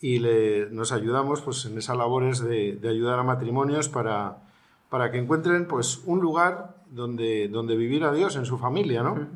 y 0.00 0.20
le, 0.20 0.70
nos 0.70 0.92
ayudamos 0.92 1.42
pues, 1.42 1.66
en 1.66 1.76
esas 1.76 1.98
labores 1.98 2.40
de, 2.40 2.80
ayudar 2.88 3.18
a 3.18 3.22
matrimonios 3.22 3.90
para, 3.90 4.38
para 4.88 5.10
que 5.10 5.18
encuentren 5.18 5.66
pues, 5.66 6.00
un 6.06 6.20
lugar 6.20 6.77
donde, 6.90 7.48
donde 7.48 7.76
vivir 7.76 8.04
a 8.04 8.12
Dios 8.12 8.36
en 8.36 8.44
su 8.44 8.58
familia, 8.58 9.02
¿no? 9.02 9.26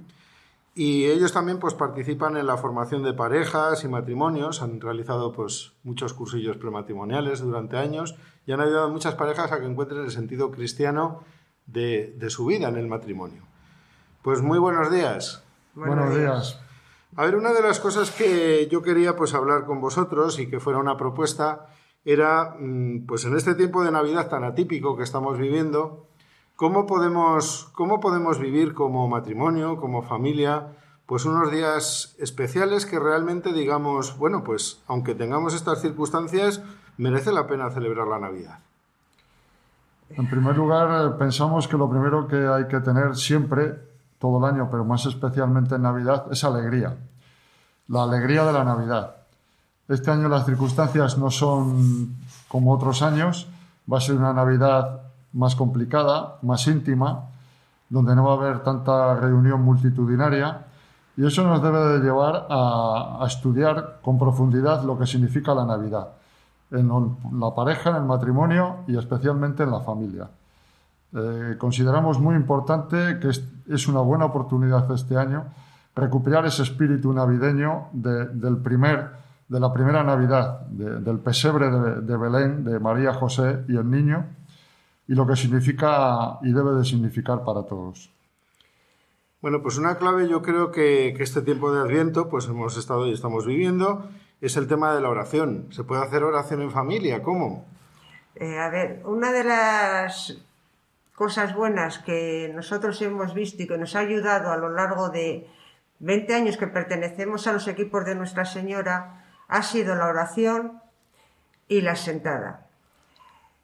Y 0.75 1.05
ellos 1.07 1.33
también 1.33 1.59
pues 1.59 1.75
participan 1.75 2.37
en 2.37 2.47
la 2.47 2.57
formación 2.57 3.03
de 3.03 3.13
parejas 3.13 3.85
y 3.85 3.89
matrimonios, 3.89 4.63
han 4.63 4.81
realizado 4.81 5.33
pues 5.33 5.73
muchos 5.83 6.15
cursillos 6.15 6.57
prematrimoniales 6.57 7.41
durante 7.41 7.77
años 7.77 8.15
y 8.47 8.53
han 8.53 8.61
ayudado 8.61 8.87
a 8.87 8.89
muchas 8.89 9.15
parejas 9.15 9.53
a 9.53 9.61
que 9.61 9.67
encuentren 9.67 10.03
el 10.03 10.11
sentido 10.11 10.51
cristiano 10.51 11.25
de, 11.67 12.17
su 12.29 12.47
vida 12.47 12.69
en 12.69 12.77
el 12.77 12.87
matrimonio. 12.87 13.43
Pues 14.23 14.41
muy 14.41 14.59
buenos 14.59 14.91
días. 14.91 15.45
Buenos, 15.75 16.15
días. 16.17 16.59
A 17.17 17.25
ver, 17.27 17.37
una 17.37 17.53
de 17.53 17.61
las 17.61 17.79
cosas 17.79 18.11
que 18.11 18.67
yo 18.71 18.81
quería 18.81 19.15
pues 19.15 19.35
hablar 19.35 19.67
con 19.67 19.81
vosotros 19.81 20.39
y 20.39 20.49
que 20.49 20.61
fuera 20.61 20.79
una 20.79 20.97
propuesta 20.97 21.67
era 22.05 22.57
mm, 22.59 23.05
pues 23.07 23.27
en 23.27 23.37
este 23.37 23.55
tiempo 23.55 23.85
de 23.85 23.91
Navidad 23.91 24.29
tan 24.29 24.45
atípico 24.45 24.97
que 24.97 25.03
estamos 25.03 25.39
viviendo, 25.39 26.07
¿Cómo 26.57 26.87
podemos, 26.87 27.69
¿Cómo 27.73 28.01
podemos 28.01 28.39
vivir 28.39 28.75
como 28.75 29.09
matrimonio, 29.09 29.77
como 29.77 30.03
familia, 30.03 30.69
pues 31.07 31.25
unos 31.25 31.51
días 31.51 32.15
especiales 32.19 32.87
que 32.87 32.99
realmente 32.99 33.53
digamos, 33.53 34.17
bueno, 34.19 34.45
pues 34.45 34.81
aunque 34.87 35.15
tengamos 35.15 35.55
estas 35.55 35.81
circunstancias, 35.81 36.63
merece 36.99 37.33
la 37.33 37.47
pena 37.47 37.71
celebrar 37.71 38.07
la 38.07 38.19
Navidad? 38.19 38.59
En 40.11 40.29
primer 40.29 40.57
lugar, 40.57 41.17
pensamos 41.17 41.67
que 41.67 41.77
lo 41.77 41.89
primero 41.89 42.29
que 42.29 42.47
hay 42.47 42.69
que 42.69 42.81
tener 42.81 43.17
siempre, 43.17 43.79
todo 44.19 44.39
el 44.39 44.55
año, 44.55 44.69
pero 44.71 44.85
más 44.85 45.07
especialmente 45.07 45.75
en 45.75 45.83
Navidad, 45.83 46.27
es 46.31 46.45
alegría. 46.45 46.97
La 47.89 48.05
alegría 48.05 48.45
de 48.45 48.53
la 48.53 48.63
Navidad. 48.63 49.17
Este 49.89 50.11
año 50.11 50.29
las 50.29 50.47
circunstancias 50.47 51.19
no 51.19 51.31
son 51.31 52.17
como 52.49 52.73
otros 52.73 53.03
años. 53.03 53.49
Va 53.91 53.99
a 53.99 54.01
ser 54.01 54.17
una 54.17 54.33
Navidad 54.33 55.12
más 55.33 55.57
complicada, 55.57 56.39
más 56.43 56.67
íntima, 56.67 57.29
donde 57.89 58.17
no 58.17 58.25
va 58.25 58.33
a 58.33 58.37
haber 58.37 58.63
tanta 58.63 59.15
reunión 59.15 59.63
multitudinaria. 59.63 60.67
Y 61.17 61.27
eso 61.27 61.45
nos 61.45 61.63
debe 61.63 61.79
de 61.89 61.99
llevar 62.01 62.47
a, 62.49 63.23
estudiar 63.27 63.99
con 64.03 64.19
profundidad 64.19 64.83
lo 64.83 64.99
que 64.99 65.07
significa 65.07 65.55
la 65.55 65.67
Navidad, 65.67 66.09
en 66.71 66.89
la 67.39 67.55
pareja, 67.55 67.91
en 67.91 67.97
el 67.97 68.05
matrimonio 68.05 68.77
y 68.87 68.97
especialmente 68.97 69.63
en 69.63 69.71
la 69.71 69.81
familia. 69.81 70.29
Eh, 71.15 71.57
consideramos 71.59 72.19
muy 72.19 72.35
importante 72.35 73.19
que 73.21 73.29
es, 73.29 73.89
una 73.89 74.01
buena 74.01 74.25
oportunidad 74.25 74.91
este 74.93 75.19
año 75.19 75.45
recuperar 75.95 76.47
ese 76.47 76.63
espíritu 76.63 77.13
navideño 77.13 77.89
de, 77.93 78.29
del 78.29 78.57
primer, 78.57 79.11
de 79.49 79.61
la 79.61 79.71
primera 79.71 80.03
Navidad, 80.03 80.61
del 80.69 81.19
pesebre 81.19 81.71
de, 81.71 82.01
de 82.01 82.17
Belén, 82.17 82.65
de 82.65 82.81
María 82.81 83.13
José 83.13 83.67
y 83.69 83.77
el 83.77 83.91
niño, 83.91 84.25
y 85.09 85.15
lo 85.15 85.27
que 85.27 85.37
significa 85.37 86.39
y 86.43 86.53
debe 86.53 86.73
de 86.73 86.85
significar 86.85 87.45
para 87.45 87.65
todos. 87.65 88.13
Bueno, 89.41 89.61
pues 89.61 89.77
una 89.77 89.97
clave 89.97 90.29
yo 90.29 90.41
creo 90.41 90.71
que, 90.71 91.09
este 91.19 91.43
tiempo 91.43 91.73
de 91.73 91.81
Adviento, 91.81 92.29
pues 92.29 92.47
hemos 92.47 92.77
estado 92.77 93.09
y 93.09 93.13
estamos 93.13 93.45
viviendo, 93.45 94.09
es 94.41 94.57
el 94.57 94.69
tema 94.69 94.95
de 94.95 95.01
la 95.01 95.09
oración. 95.09 95.67
¿Se 95.73 95.83
puede 95.83 96.03
hacer 96.03 96.23
oración 96.23 96.63
en 96.63 96.71
familia? 96.71 97.23
¿Cómo? 97.23 97.67
Eh, 98.37 98.59
a 98.59 98.71
ver, 98.71 99.03
una 99.05 99.33
de 99.33 99.43
las 99.43 100.39
cosas 101.17 101.55
buenas 101.57 101.99
que 101.99 102.53
nosotros 102.55 103.03
hemos 103.03 103.35
visto 103.35 103.63
y 103.65 103.67
que 103.67 103.79
nos 103.79 103.97
ha 103.97 104.01
ayudado 104.01 104.53
a 104.53 104.57
lo 104.57 104.69
largo 104.69 105.11
de 105.11 105.49
20 105.99 106.35
años 106.35 106.57
que 106.57 106.69
pertenecemos 106.69 107.47
a 107.47 107.53
los 107.53 107.67
equipos 107.67 108.05
de 108.05 108.15
Nuestra 108.15 108.45
Señora 108.45 109.25
ha 109.49 109.63
sido 109.63 109.95
la 109.95 110.07
oración 110.07 110.81
y 111.69 111.81
la 111.81 111.97
sentada. 111.97 112.67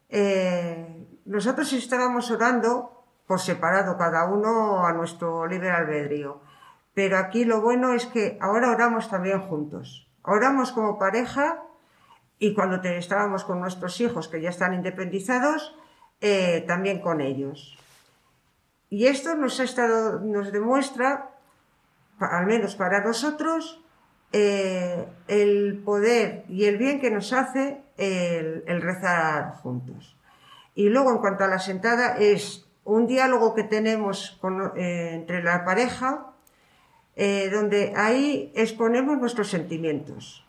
Eh, 0.09 1.07
nosotros 1.29 1.71
estábamos 1.75 2.31
orando 2.31 3.05
por 3.27 3.39
separado, 3.39 3.99
cada 3.99 4.25
uno 4.25 4.87
a 4.87 4.93
nuestro 4.95 5.47
libre 5.47 5.71
albedrío. 5.71 6.41
Pero 6.95 7.19
aquí 7.19 7.45
lo 7.45 7.61
bueno 7.61 7.93
es 7.93 8.07
que 8.07 8.39
ahora 8.41 8.71
oramos 8.71 9.11
también 9.11 9.43
juntos. 9.43 10.11
Oramos 10.23 10.73
como 10.73 10.99
pareja 10.99 11.63
y 12.39 12.55
cuando 12.55 12.77
estábamos 12.83 13.45
con 13.45 13.61
nuestros 13.61 14.01
hijos 14.01 14.29
que 14.29 14.41
ya 14.41 14.49
están 14.49 14.73
independizados, 14.73 15.77
eh, 16.23 16.65
también 16.67 17.01
con 17.03 17.21
ellos. 17.21 17.79
Y 18.89 19.07
esto 19.07 19.35
nos 19.35 19.61
ha 19.61 19.65
estado, 19.65 20.21
nos 20.21 20.51
demuestra, 20.51 21.31
al 22.19 22.47
menos 22.47 22.75
para 22.75 23.05
nosotros, 23.05 23.85
eh, 24.33 25.07
el 25.29 25.83
poder 25.85 26.47
y 26.49 26.65
el 26.65 26.79
bien 26.79 27.01
que 27.01 27.11
nos 27.11 27.35
hace 27.35 27.83
el 27.99 28.81
rezar 28.81 29.57
juntos. 29.57 30.18
Y 30.79 30.91
luego, 30.91 31.11
en 31.11 31.19
cuanto 31.19 31.43
a 31.43 31.49
la 31.49 31.59
sentada, 31.59 32.19
es 32.19 32.65
un 32.85 33.09
diálogo 33.09 33.53
que 33.53 33.65
tenemos 33.65 34.39
eh, 34.77 35.11
entre 35.13 35.43
la 35.43 35.65
pareja, 35.65 36.35
eh, 37.17 37.51
donde 37.51 37.95
ahí 37.97 38.53
exponemos 38.55 39.19
nuestros 39.19 39.51
sentimientos. 39.51 40.47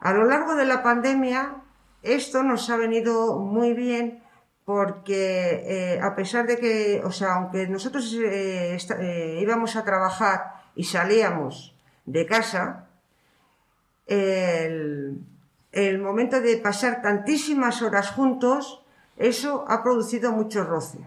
A 0.00 0.14
lo 0.14 0.24
largo 0.24 0.54
de 0.54 0.64
la 0.64 0.82
pandemia, 0.82 1.56
esto 2.02 2.42
nos 2.42 2.70
ha 2.70 2.78
venido 2.78 3.40
muy 3.40 3.74
bien 3.74 4.22
porque 4.64 5.64
eh, 5.66 6.00
a 6.00 6.14
pesar 6.16 6.46
de 6.46 6.56
que, 6.56 7.02
o 7.04 7.12
sea, 7.12 7.34
aunque 7.34 7.68
nosotros 7.68 8.10
íbamos 8.10 9.76
a 9.76 9.84
trabajar 9.84 10.62
y 10.74 10.84
salíamos 10.84 11.76
de 12.06 12.24
casa, 12.24 12.88
el, 14.06 15.20
el 15.72 15.98
momento 15.98 16.40
de 16.40 16.56
pasar 16.56 17.02
tantísimas 17.02 17.82
horas 17.82 18.12
juntos 18.12 18.81
eso 19.22 19.64
ha 19.68 19.82
producido 19.82 20.32
mucho 20.32 20.64
roce. 20.64 20.98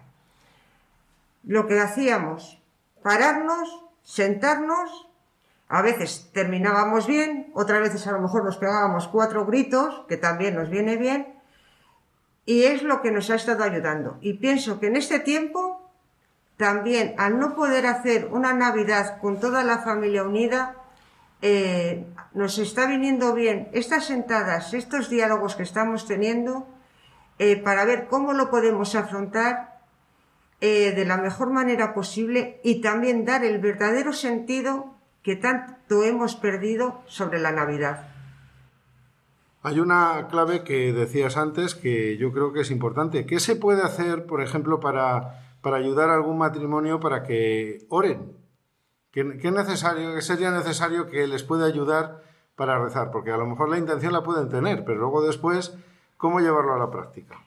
Lo 1.44 1.68
que 1.68 1.80
hacíamos, 1.80 2.62
pararnos, 3.04 3.84
sentarnos, 4.04 5.08
a 5.68 5.82
veces 5.82 6.30
terminábamos 6.34 7.08
bien, 7.08 7.52
otras 7.54 7.82
veces 7.82 8.08
a 8.08 8.12
lo 8.12 8.22
mejor 8.22 8.44
nos 8.44 8.58
pegábamos 8.58 9.08
cuatro 9.08 9.46
gritos, 9.46 10.06
que 10.08 10.18
también 10.18 10.56
nos 10.56 10.70
viene 10.70 10.96
bien, 10.96 11.36
y 12.46 12.64
es 12.64 12.84
lo 12.84 13.02
que 13.02 13.12
nos 13.12 13.30
ha 13.30 13.36
estado 13.36 13.64
ayudando. 13.64 14.18
Y 14.22 14.34
pienso 14.34 14.80
que 14.80 14.88
en 14.88 14.96
este 14.96 15.20
tiempo, 15.20 15.90
también 16.58 17.16
al 17.18 17.40
no 17.40 17.56
poder 17.56 17.88
hacer 17.88 18.30
una 18.32 18.54
Navidad 18.54 19.20
con 19.20 19.40
toda 19.40 19.64
la 19.64 19.80
familia 19.80 20.24
unida, 20.24 20.76
eh, 21.42 22.06
nos 22.34 22.60
está 22.60 22.86
viniendo 22.86 23.34
bien 23.34 23.70
estas 23.74 24.06
sentadas, 24.06 24.74
estos 24.74 25.10
diálogos 25.10 25.56
que 25.56 25.64
estamos 25.64 26.08
teniendo, 26.08 26.68
eh, 27.40 27.62
para 27.62 27.86
ver 27.86 28.08
cómo 28.08 28.34
lo 28.34 28.50
podemos 28.50 28.96
afrontar 28.96 29.82
eh, 30.62 30.94
de 30.96 31.06
la 31.06 31.18
mejor 31.18 31.52
manera 31.52 31.94
posible 31.94 32.60
y 32.64 32.82
también 32.82 33.26
dar 33.26 33.44
el 33.44 33.60
verdadero 33.60 34.14
sentido 34.14 34.96
que 35.22 35.36
tanto 35.36 36.04
hemos 36.04 36.36
perdido 36.36 37.02
sobre 37.08 37.40
la 37.40 37.52
Navidad. 37.52 38.08
Hay 39.64 39.80
una 39.80 40.28
clave 40.30 40.64
que 40.64 40.94
decías 40.94 41.38
antes 41.38 41.74
que 41.74 42.18
yo 42.18 42.32
creo 42.32 42.54
que 42.54 42.62
es 42.62 42.70
importante. 42.70 43.26
¿Qué 43.26 43.40
se 43.40 43.56
puede 43.56 43.82
hacer, 43.82 44.28
por 44.28 44.44
ejemplo, 44.44 44.80
para, 44.80 45.58
para 45.62 45.78
ayudar 45.78 46.12
a 46.12 46.14
algún 46.14 46.38
matrimonio 46.38 47.00
para 47.00 47.24
que 47.24 47.88
oren? 47.90 48.38
¿Qué, 49.16 49.24
necesario, 49.24 50.14
qué 50.14 50.22
sería 50.22 50.52
necesario 50.52 51.08
que 51.08 51.26
les 51.26 51.42
pueda 51.42 51.66
ayudar 51.66 52.22
para 52.56 52.78
rezar? 52.78 53.12
Porque 53.12 53.32
a 53.32 53.38
lo 53.38 53.48
mejor 53.48 53.70
la 53.70 53.78
intención 53.78 54.12
la 54.12 54.24
pueden 54.24 54.50
tener, 54.50 54.84
pero 54.84 55.00
luego 55.00 55.26
después, 55.26 55.74
¿cómo 56.18 56.40
llevarlo 56.40 56.74
a 56.74 56.80
la 56.80 56.92
práctica? 56.92 57.40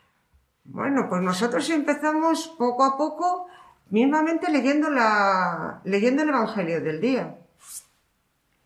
Bueno, 0.65 1.07
pues 1.09 1.23
nosotros 1.23 1.69
empezamos 1.71 2.49
poco 2.59 2.85
a 2.85 2.97
poco, 2.97 3.47
mismamente 3.91 4.51
leyendo, 4.51 4.91
la, 4.91 5.81
leyendo 5.85 6.23
el 6.23 6.29
Evangelio 6.29 6.81
del 6.81 7.01
día. 7.01 7.39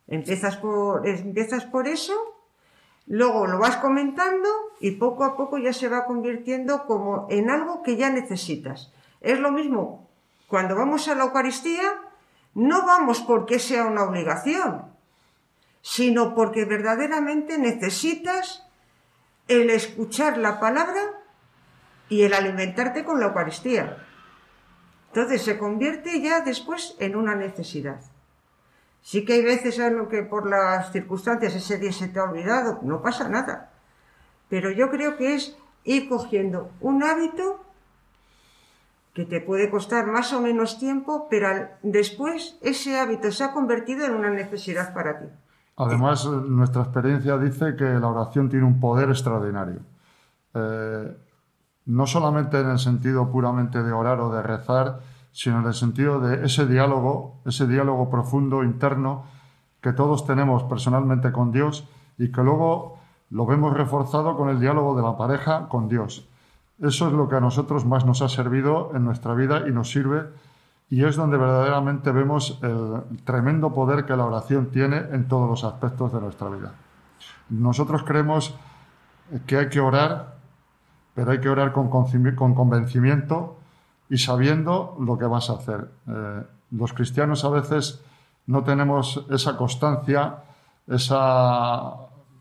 Empiezas 0.08 0.56
por, 0.56 1.06
empiezas 1.06 1.64
por 1.64 1.86
eso 1.86 2.32
Luego 3.06 3.46
lo 3.46 3.58
vas 3.58 3.76
comentando 3.76 4.48
y 4.80 4.92
poco 4.92 5.24
a 5.24 5.36
poco 5.36 5.58
ya 5.58 5.72
se 5.72 5.88
va 5.88 6.04
convirtiendo 6.06 6.86
como 6.86 7.26
en 7.30 7.50
algo 7.50 7.82
que 7.82 7.96
ya 7.96 8.10
necesitas. 8.10 8.92
Es 9.20 9.40
lo 9.40 9.50
mismo 9.50 10.08
cuando 10.48 10.76
vamos 10.76 11.08
a 11.08 11.14
la 11.14 11.24
Eucaristía, 11.24 11.94
no 12.54 12.84
vamos 12.84 13.20
porque 13.20 13.58
sea 13.58 13.86
una 13.86 14.04
obligación, 14.04 14.82
sino 15.80 16.34
porque 16.34 16.64
verdaderamente 16.64 17.58
necesitas 17.58 18.66
el 19.48 19.70
escuchar 19.70 20.38
la 20.38 20.60
palabra 20.60 21.00
y 22.08 22.22
el 22.22 22.34
alimentarte 22.34 23.04
con 23.04 23.20
la 23.20 23.26
Eucaristía. 23.26 24.06
Entonces 25.08 25.42
se 25.42 25.58
convierte 25.58 26.20
ya 26.20 26.40
después 26.40 26.96
en 26.98 27.16
una 27.16 27.34
necesidad. 27.34 28.00
Sí 29.02 29.24
que 29.24 29.34
hay 29.34 29.42
veces 29.42 29.78
en 29.78 29.96
lo 29.96 30.08
que 30.08 30.22
por 30.22 30.48
las 30.48 30.92
circunstancias 30.92 31.54
ese 31.54 31.78
día 31.78 31.92
se 31.92 32.08
te 32.08 32.18
ha 32.18 32.24
olvidado, 32.24 32.80
no 32.82 33.02
pasa 33.02 33.28
nada. 33.28 33.72
Pero 34.48 34.70
yo 34.70 34.90
creo 34.90 35.16
que 35.16 35.34
es 35.34 35.56
ir 35.84 36.08
cogiendo 36.08 36.70
un 36.80 37.02
hábito 37.02 37.64
que 39.14 39.24
te 39.24 39.40
puede 39.40 39.70
costar 39.70 40.06
más 40.06 40.32
o 40.32 40.40
menos 40.40 40.78
tiempo, 40.78 41.26
pero 41.28 41.68
después 41.82 42.56
ese 42.62 42.98
hábito 42.98 43.30
se 43.30 43.44
ha 43.44 43.52
convertido 43.52 44.06
en 44.06 44.14
una 44.14 44.30
necesidad 44.30 44.94
para 44.94 45.18
ti. 45.18 45.26
Además, 45.86 46.26
nuestra 46.26 46.82
experiencia 46.82 47.38
dice 47.38 47.76
que 47.76 47.84
la 47.84 48.08
oración 48.08 48.48
tiene 48.48 48.66
un 48.66 48.80
poder 48.80 49.10
extraordinario. 49.10 49.80
Eh, 50.54 51.16
no 51.86 52.06
solamente 52.06 52.60
en 52.60 52.70
el 52.70 52.78
sentido 52.78 53.30
puramente 53.30 53.82
de 53.82 53.92
orar 53.92 54.20
o 54.20 54.32
de 54.32 54.42
rezar, 54.42 55.00
sino 55.32 55.60
en 55.60 55.66
el 55.66 55.74
sentido 55.74 56.20
de 56.20 56.44
ese 56.44 56.66
diálogo, 56.66 57.40
ese 57.44 57.66
diálogo 57.66 58.10
profundo, 58.10 58.62
interno, 58.62 59.24
que 59.80 59.92
todos 59.92 60.26
tenemos 60.26 60.62
personalmente 60.64 61.32
con 61.32 61.50
Dios 61.50 61.88
y 62.18 62.30
que 62.30 62.42
luego 62.42 62.98
lo 63.30 63.46
vemos 63.46 63.74
reforzado 63.74 64.36
con 64.36 64.48
el 64.50 64.60
diálogo 64.60 64.94
de 64.94 65.02
la 65.02 65.16
pareja 65.16 65.68
con 65.68 65.88
Dios. 65.88 66.28
Eso 66.80 67.06
es 67.08 67.12
lo 67.12 67.28
que 67.28 67.36
a 67.36 67.40
nosotros 67.40 67.84
más 67.84 68.04
nos 68.04 68.22
ha 68.22 68.28
servido 68.28 68.90
en 68.94 69.04
nuestra 69.04 69.34
vida 69.34 69.66
y 69.66 69.72
nos 69.72 69.90
sirve 69.90 70.24
y 70.92 71.06
es 71.06 71.16
donde 71.16 71.38
verdaderamente 71.38 72.12
vemos 72.12 72.58
el 72.60 73.22
tremendo 73.24 73.72
poder 73.72 74.04
que 74.04 74.14
la 74.14 74.26
oración 74.26 74.66
tiene 74.66 74.98
en 74.98 75.26
todos 75.26 75.48
los 75.48 75.64
aspectos 75.64 76.12
de 76.12 76.20
nuestra 76.20 76.50
vida. 76.50 76.74
Nosotros 77.48 78.02
creemos 78.02 78.54
que 79.46 79.56
hay 79.56 79.70
que 79.70 79.80
orar, 79.80 80.34
pero 81.14 81.30
hay 81.30 81.40
que 81.40 81.48
orar 81.48 81.72
con 81.72 81.88
convencimiento, 81.88 83.56
y 84.10 84.18
sabiendo 84.18 84.94
lo 85.00 85.16
que 85.16 85.24
vas 85.24 85.48
a 85.48 85.54
hacer. 85.54 85.88
Eh, 86.08 86.42
los 86.72 86.92
cristianos 86.92 87.42
a 87.46 87.48
veces 87.48 88.04
no 88.46 88.62
tenemos 88.62 89.24
esa 89.30 89.56
constancia, 89.56 90.40
esa 90.86 91.90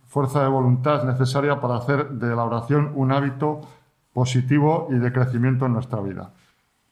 fuerza 0.10 0.42
de 0.42 0.50
voluntad 0.50 1.06
necesaria 1.06 1.62
para 1.62 1.78
hacer 1.78 2.10
de 2.10 2.36
la 2.36 2.44
oración 2.44 2.92
un 2.96 3.14
hábito 3.14 3.62
positivo 4.12 4.90
y 4.92 4.96
de 4.96 5.14
crecimiento 5.14 5.68
en 5.68 5.72
nuestra 5.72 6.02
vida. 6.02 6.34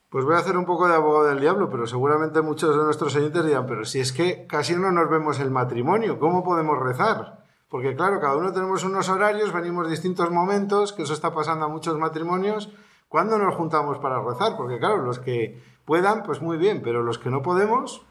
Pues 0.09 0.25
voy 0.25 0.35
a 0.35 0.39
hacer 0.39 0.57
un 0.57 0.65
poco 0.65 0.87
de 0.87 0.95
abogado 0.95 1.27
del 1.27 1.39
diablo, 1.39 1.69
pero 1.69 1.85
seguramente 1.85 2.41
muchos 2.41 2.75
de 2.75 2.83
nuestros 2.83 3.15
oyentes 3.15 3.45
dirán, 3.45 3.67
pero 3.67 3.85
si 3.85 3.99
es 3.99 4.11
que 4.11 4.47
casi 4.47 4.75
no 4.75 4.91
nos 4.91 5.09
vemos 5.09 5.39
el 5.39 5.51
matrimonio, 5.51 6.19
¿cómo 6.19 6.43
podemos 6.43 6.79
rezar? 6.79 7.45
Porque 7.69 7.95
claro, 7.95 8.19
cada 8.19 8.35
uno 8.35 8.51
tenemos 8.51 8.83
unos 8.83 9.07
horarios, 9.09 9.53
venimos 9.53 9.89
distintos 9.89 10.31
momentos, 10.31 10.93
que 10.93 11.03
eso 11.03 11.13
está 11.13 11.31
pasando 11.33 11.65
a 11.65 11.69
muchos 11.69 11.97
matrimonios, 11.97 12.69
¿Cuándo 13.09 13.39
nos 13.39 13.55
juntamos 13.55 13.97
para 13.97 14.21
rezar? 14.21 14.55
Porque 14.55 14.77
claro, 14.77 14.97
los 14.97 15.17
que 15.17 15.59
puedan, 15.83 16.21
pues 16.21 16.41
muy 16.41 16.57
bien, 16.57 16.81
pero 16.83 17.01
los 17.01 17.17
que 17.17 17.31
no 17.31 17.41
podemos... 17.41 18.05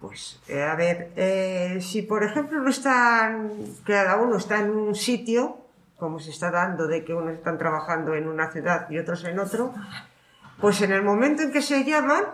Pues, 0.00 0.40
eh, 0.48 0.62
a 0.62 0.74
ver, 0.74 1.12
eh, 1.16 1.78
si 1.80 2.02
por 2.02 2.22
ejemplo 2.24 2.60
no 2.60 2.70
están, 2.70 3.50
cada 3.84 4.16
uno 4.16 4.36
está 4.36 4.60
en 4.60 4.70
un 4.70 4.94
sitio, 4.94 5.58
como 5.98 6.18
se 6.18 6.30
está 6.30 6.50
dando 6.50 6.86
de 6.86 7.04
que 7.04 7.14
unos 7.14 7.34
están 7.34 7.58
trabajando 7.58 8.14
en 8.14 8.28
una 8.28 8.50
ciudad 8.50 8.90
y 8.90 8.98
otros 8.98 9.24
en 9.24 9.38
otro, 9.38 9.72
pues 10.60 10.80
en 10.82 10.92
el 10.92 11.02
momento 11.02 11.42
en 11.42 11.52
que 11.52 11.62
se 11.62 11.84
llaman, 11.84 12.24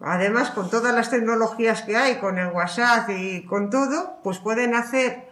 además 0.00 0.50
con 0.50 0.70
todas 0.70 0.94
las 0.94 1.10
tecnologías 1.10 1.82
que 1.82 1.96
hay, 1.96 2.18
con 2.18 2.38
el 2.38 2.48
WhatsApp 2.48 3.10
y 3.10 3.44
con 3.44 3.70
todo, 3.70 4.18
pues 4.22 4.38
pueden 4.38 4.74
hacer 4.74 5.28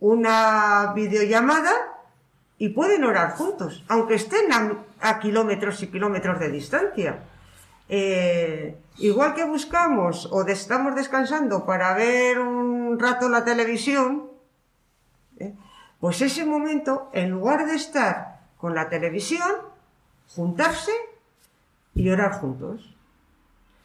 una 0.00 0.92
videollamada 0.94 1.72
y 2.58 2.70
pueden 2.70 3.04
orar 3.04 3.32
juntos, 3.32 3.84
aunque 3.88 4.14
estén 4.14 4.46
a, 5.00 5.18
kilómetros 5.18 5.82
y 5.82 5.88
kilómetros 5.88 6.40
de 6.40 6.50
distancia. 6.50 7.24
Eh, 7.88 8.76
igual 8.98 9.34
que 9.34 9.44
buscamos 9.44 10.28
o 10.32 10.44
estamos 10.46 10.94
descansando 10.94 11.66
para 11.66 11.94
ver 11.94 12.38
un 12.38 12.98
rato 12.98 13.28
la 13.28 13.44
televisión, 13.44 14.30
eh, 15.38 15.54
pues 16.00 16.22
ese 16.22 16.44
momento, 16.44 17.10
en 17.12 17.30
lugar 17.30 17.66
de 17.66 17.74
estar 17.74 18.40
con 18.56 18.74
la 18.74 18.88
televisión, 18.88 19.52
juntarse 20.34 20.92
y 21.94 22.08
orar 22.10 22.32
juntos. 22.32 22.94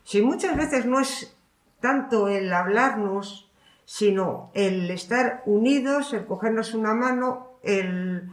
Si 0.03 0.21
muchas 0.21 0.55
veces 0.57 0.85
no 0.85 0.99
es 0.99 1.35
tanto 1.79 2.27
el 2.27 2.51
hablarnos, 2.51 3.49
sino 3.85 4.51
el 4.53 4.89
estar 4.89 5.43
unidos, 5.45 6.13
el 6.13 6.25
cogernos 6.25 6.73
una 6.73 6.93
mano, 6.93 7.47
el 7.63 8.29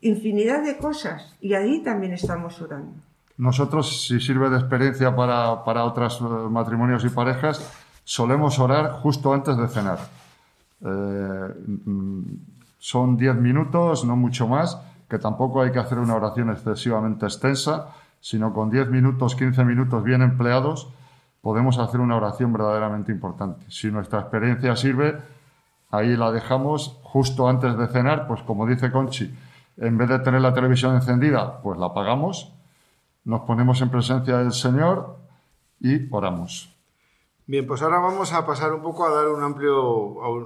infinidad 0.00 0.62
de 0.62 0.76
cosas 0.76 1.34
y 1.40 1.54
ahí 1.54 1.82
también 1.82 2.12
estamos 2.12 2.60
orando. 2.60 2.92
Nosotros, 3.38 4.06
si 4.06 4.18
sirve 4.20 4.48
de 4.48 4.56
experiencia 4.56 5.14
para, 5.14 5.62
para 5.64 5.84
otros 5.84 6.20
eh, 6.20 6.24
matrimonios 6.50 7.04
y 7.04 7.10
parejas, 7.10 7.70
solemos 8.04 8.58
orar 8.58 8.92
justo 8.92 9.32
antes 9.34 9.56
de 9.56 9.68
cenar. 9.68 9.98
Eh, 10.80 11.54
mm, 11.84 12.22
son 12.78 13.16
10 13.16 13.36
minutos, 13.36 14.04
no 14.04 14.16
mucho 14.16 14.46
más, 14.46 14.78
que 15.08 15.18
tampoco 15.18 15.62
hay 15.62 15.72
que 15.72 15.78
hacer 15.78 15.98
una 15.98 16.14
oración 16.14 16.50
excesivamente 16.50 17.26
extensa, 17.26 17.88
sino 18.20 18.52
con 18.52 18.70
10 18.70 18.88
minutos, 18.90 19.36
15 19.36 19.64
minutos 19.64 20.02
bien 20.02 20.22
empleados, 20.22 20.92
podemos 21.40 21.78
hacer 21.78 22.00
una 22.00 22.16
oración 22.16 22.52
verdaderamente 22.52 23.12
importante. 23.12 23.66
Si 23.68 23.90
nuestra 23.90 24.20
experiencia 24.20 24.74
sirve, 24.74 25.16
ahí 25.90 26.16
la 26.16 26.32
dejamos 26.32 26.98
justo 27.02 27.48
antes 27.48 27.76
de 27.78 27.86
cenar, 27.86 28.26
pues 28.26 28.42
como 28.42 28.66
dice 28.66 28.90
Conchi, 28.90 29.32
en 29.76 29.98
vez 29.98 30.08
de 30.08 30.18
tener 30.20 30.40
la 30.40 30.54
televisión 30.54 30.94
encendida, 30.94 31.60
pues 31.62 31.78
la 31.78 31.86
apagamos, 31.86 32.52
nos 33.24 33.42
ponemos 33.42 33.80
en 33.80 33.90
presencia 33.90 34.38
del 34.38 34.52
Señor 34.52 35.18
y 35.80 36.12
oramos. 36.12 36.72
Bien, 37.46 37.64
pues 37.64 37.80
ahora 37.82 38.00
vamos 38.00 38.32
a 38.32 38.44
pasar 38.44 38.72
un 38.72 38.82
poco 38.82 39.06
a 39.06 39.10
dar 39.10 39.28
un 39.28 39.42
amplio, 39.42 40.00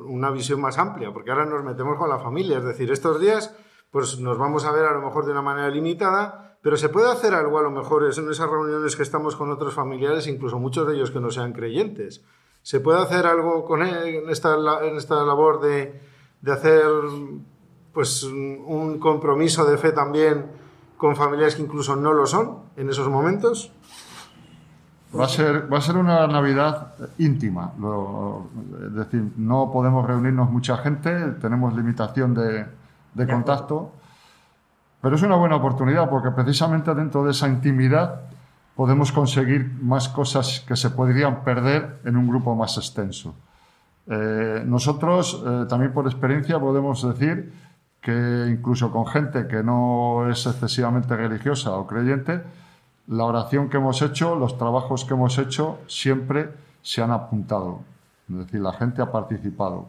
una 0.04 0.30
visión 0.30 0.60
más 0.60 0.76
amplia, 0.76 1.12
porque 1.12 1.30
ahora 1.30 1.46
nos 1.46 1.64
metemos 1.64 1.96
con 1.96 2.10
la 2.10 2.18
familia, 2.18 2.58
es 2.58 2.64
decir, 2.64 2.90
estos 2.90 3.18
días 3.20 3.56
pues 3.90 4.20
nos 4.20 4.38
vamos 4.38 4.64
a 4.64 4.72
ver 4.72 4.84
a 4.84 4.92
lo 4.92 5.02
mejor 5.02 5.26
de 5.26 5.32
una 5.32 5.42
manera 5.42 5.68
limitada, 5.68 6.56
pero 6.62 6.76
se 6.76 6.88
puede 6.88 7.10
hacer 7.10 7.34
algo 7.34 7.58
a 7.58 7.62
lo 7.62 7.70
mejor 7.70 8.04
en 8.04 8.30
esas 8.30 8.50
reuniones 8.50 8.94
que 8.96 9.02
estamos 9.02 9.34
con 9.36 9.50
otros 9.50 9.74
familiares, 9.74 10.26
incluso 10.26 10.58
muchos 10.58 10.86
de 10.86 10.94
ellos 10.94 11.10
que 11.10 11.20
no 11.20 11.30
sean 11.30 11.52
creyentes. 11.52 12.24
¿Se 12.62 12.80
puede 12.80 13.00
hacer 13.00 13.26
algo 13.26 13.64
con 13.64 13.82
en 13.82 14.28
esta, 14.28 14.56
en 14.82 14.96
esta 14.96 15.24
labor 15.24 15.60
de, 15.60 16.00
de 16.42 16.52
hacer 16.52 16.84
pues 17.92 18.22
un 18.22 18.98
compromiso 19.00 19.64
de 19.64 19.78
fe 19.78 19.92
también 19.92 20.46
con 20.96 21.16
familias 21.16 21.56
que 21.56 21.62
incluso 21.62 21.96
no 21.96 22.12
lo 22.12 22.26
son 22.26 22.58
en 22.76 22.90
esos 22.90 23.08
momentos? 23.08 23.72
Va 25.18 25.24
a 25.24 25.28
ser, 25.28 25.72
va 25.72 25.78
a 25.78 25.80
ser 25.80 25.96
una 25.96 26.24
Navidad 26.28 26.94
íntima, 27.18 27.72
es 28.86 28.94
decir, 28.94 29.32
no 29.36 29.70
podemos 29.72 30.06
reunirnos 30.06 30.50
mucha 30.50 30.76
gente, 30.76 31.10
tenemos 31.40 31.74
limitación 31.74 32.32
de, 32.34 32.66
de 33.14 33.26
contacto, 33.26 33.92
pero 35.00 35.16
es 35.16 35.22
una 35.22 35.36
buena 35.36 35.56
oportunidad 35.56 36.08
porque 36.10 36.30
precisamente 36.30 36.94
dentro 36.94 37.24
de 37.24 37.30
esa 37.30 37.48
intimidad 37.48 38.20
podemos 38.76 39.12
conseguir 39.12 39.70
más 39.82 40.08
cosas 40.08 40.64
que 40.66 40.76
se 40.76 40.90
podrían 40.90 41.42
perder 41.44 42.00
en 42.04 42.16
un 42.16 42.28
grupo 42.28 42.54
más 42.54 42.76
extenso. 42.76 43.34
Eh, 44.06 44.62
nosotros, 44.66 45.42
eh, 45.46 45.66
también 45.68 45.92
por 45.92 46.06
experiencia, 46.06 46.58
podemos 46.58 47.06
decir 47.06 47.52
que 48.00 48.48
incluso 48.50 48.90
con 48.90 49.06
gente 49.06 49.46
que 49.46 49.62
no 49.62 50.28
es 50.30 50.46
excesivamente 50.46 51.14
religiosa 51.16 51.72
o 51.72 51.86
creyente, 51.86 52.42
la 53.06 53.24
oración 53.24 53.68
que 53.68 53.76
hemos 53.76 54.00
hecho, 54.02 54.34
los 54.36 54.56
trabajos 54.56 55.04
que 55.04 55.14
hemos 55.14 55.38
hecho, 55.38 55.78
siempre 55.86 56.50
se 56.82 57.02
han 57.02 57.10
apuntado. 57.10 57.80
Es 58.28 58.36
decir, 58.36 58.60
la 58.60 58.72
gente 58.72 59.02
ha 59.02 59.12
participado, 59.12 59.88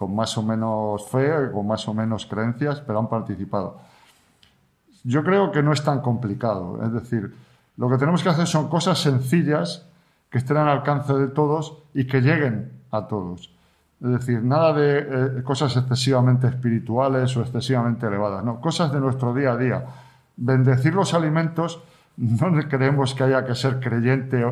con 0.00 0.16
más 0.16 0.38
o 0.38 0.42
menos 0.42 1.06
fe, 1.10 1.50
con 1.52 1.66
más 1.66 1.86
o 1.86 1.92
menos 1.92 2.24
creencias, 2.24 2.80
pero 2.80 3.00
han 3.00 3.10
participado. 3.10 3.76
Yo 5.04 5.22
creo 5.22 5.52
que 5.52 5.62
no 5.62 5.74
es 5.74 5.84
tan 5.84 6.00
complicado. 6.00 6.82
Es 6.82 6.90
decir, 6.90 7.34
lo 7.76 7.90
que 7.90 7.98
tenemos 7.98 8.22
que 8.22 8.30
hacer 8.30 8.46
son 8.46 8.70
cosas 8.70 8.98
sencillas 8.98 9.86
que 10.30 10.38
estén 10.38 10.56
al 10.56 10.70
alcance 10.70 11.12
de 11.12 11.28
todos 11.28 11.82
y 11.92 12.06
que 12.06 12.22
lleguen 12.22 12.72
a 12.90 13.08
todos. 13.08 13.54
Es 14.02 14.08
decir, 14.08 14.42
nada 14.42 14.72
de 14.72 15.00
eh, 15.00 15.42
cosas 15.42 15.76
excesivamente 15.76 16.46
espirituales 16.46 17.36
o 17.36 17.42
excesivamente 17.42 18.06
elevadas, 18.06 18.42
no, 18.42 18.58
cosas 18.58 18.90
de 18.90 19.00
nuestro 19.00 19.34
día 19.34 19.52
a 19.52 19.56
día. 19.58 19.84
Bendecir 20.34 20.94
los 20.94 21.12
alimentos, 21.12 21.82
no 22.16 22.58
creemos 22.70 23.14
que 23.14 23.24
haya 23.24 23.44
que 23.44 23.54
ser 23.54 23.80
creyente 23.80 24.46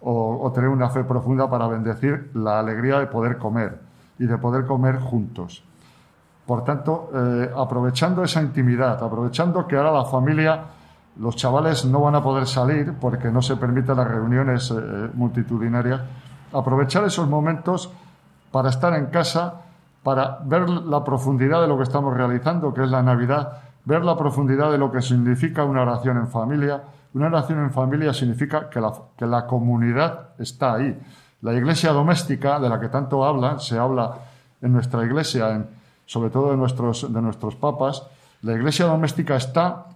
o, 0.00 0.52
tener 0.54 0.70
una 0.70 0.88
fe 0.88 1.04
profunda 1.04 1.50
para 1.50 1.66
bendecir 1.66 2.30
la 2.32 2.60
alegría 2.60 2.98
de 2.98 3.08
poder 3.08 3.36
comer 3.36 3.85
y 4.18 4.26
de 4.26 4.38
poder 4.38 4.66
comer 4.66 4.98
juntos. 5.00 5.62
Por 6.46 6.62
tanto, 6.62 7.10
eh, 7.12 7.50
aprovechando 7.56 8.22
esa 8.22 8.40
intimidad, 8.40 9.02
aprovechando 9.02 9.66
que 9.66 9.76
ahora 9.76 9.90
la 9.90 10.04
familia, 10.04 10.62
los 11.18 11.34
chavales 11.34 11.84
no 11.84 12.00
van 12.02 12.14
a 12.14 12.22
poder 12.22 12.46
salir 12.46 12.94
porque 13.00 13.30
no 13.30 13.42
se 13.42 13.56
permiten 13.56 13.96
las 13.96 14.06
reuniones 14.06 14.70
eh, 14.70 15.10
multitudinarias, 15.14 16.00
aprovechar 16.52 17.04
esos 17.04 17.28
momentos 17.28 17.90
para 18.52 18.68
estar 18.68 18.94
en 18.94 19.06
casa, 19.06 19.62
para 20.04 20.38
ver 20.44 20.68
la 20.68 21.02
profundidad 21.02 21.60
de 21.60 21.68
lo 21.68 21.76
que 21.76 21.82
estamos 21.82 22.14
realizando, 22.14 22.72
que 22.72 22.84
es 22.84 22.90
la 22.90 23.02
Navidad, 23.02 23.58
ver 23.84 24.04
la 24.04 24.16
profundidad 24.16 24.70
de 24.70 24.78
lo 24.78 24.92
que 24.92 25.02
significa 25.02 25.64
una 25.64 25.82
oración 25.82 26.16
en 26.18 26.28
familia. 26.28 26.82
Una 27.14 27.26
oración 27.26 27.60
en 27.60 27.72
familia 27.72 28.12
significa 28.12 28.70
que 28.70 28.80
la, 28.80 28.92
que 29.16 29.26
la 29.26 29.46
comunidad 29.46 30.30
está 30.38 30.74
ahí. 30.74 30.96
La 31.46 31.54
iglesia 31.54 31.92
doméstica, 31.92 32.58
de 32.58 32.68
la 32.68 32.80
que 32.80 32.88
tanto 32.88 33.24
habla, 33.24 33.60
se 33.60 33.78
habla 33.78 34.18
en 34.60 34.72
nuestra 34.72 35.04
iglesia, 35.04 35.64
sobre 36.04 36.28
todo 36.28 36.50
de 36.50 36.56
nuestros, 36.56 37.12
de 37.12 37.22
nuestros 37.22 37.54
papas, 37.54 38.02
la 38.42 38.54
iglesia 38.54 38.86
doméstica 38.86 39.36
está 39.36 39.86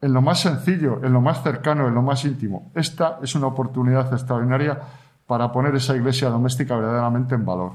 en 0.00 0.12
lo 0.12 0.22
más 0.22 0.38
sencillo, 0.38 1.00
en 1.02 1.12
lo 1.12 1.20
más 1.20 1.42
cercano, 1.42 1.88
en 1.88 1.94
lo 1.96 2.02
más 2.02 2.24
íntimo. 2.24 2.70
Esta 2.76 3.18
es 3.24 3.34
una 3.34 3.48
oportunidad 3.48 4.12
extraordinaria 4.12 4.78
para 5.26 5.50
poner 5.50 5.74
esa 5.74 5.96
iglesia 5.96 6.28
doméstica 6.28 6.76
verdaderamente 6.76 7.34
en 7.34 7.44
valor. 7.44 7.72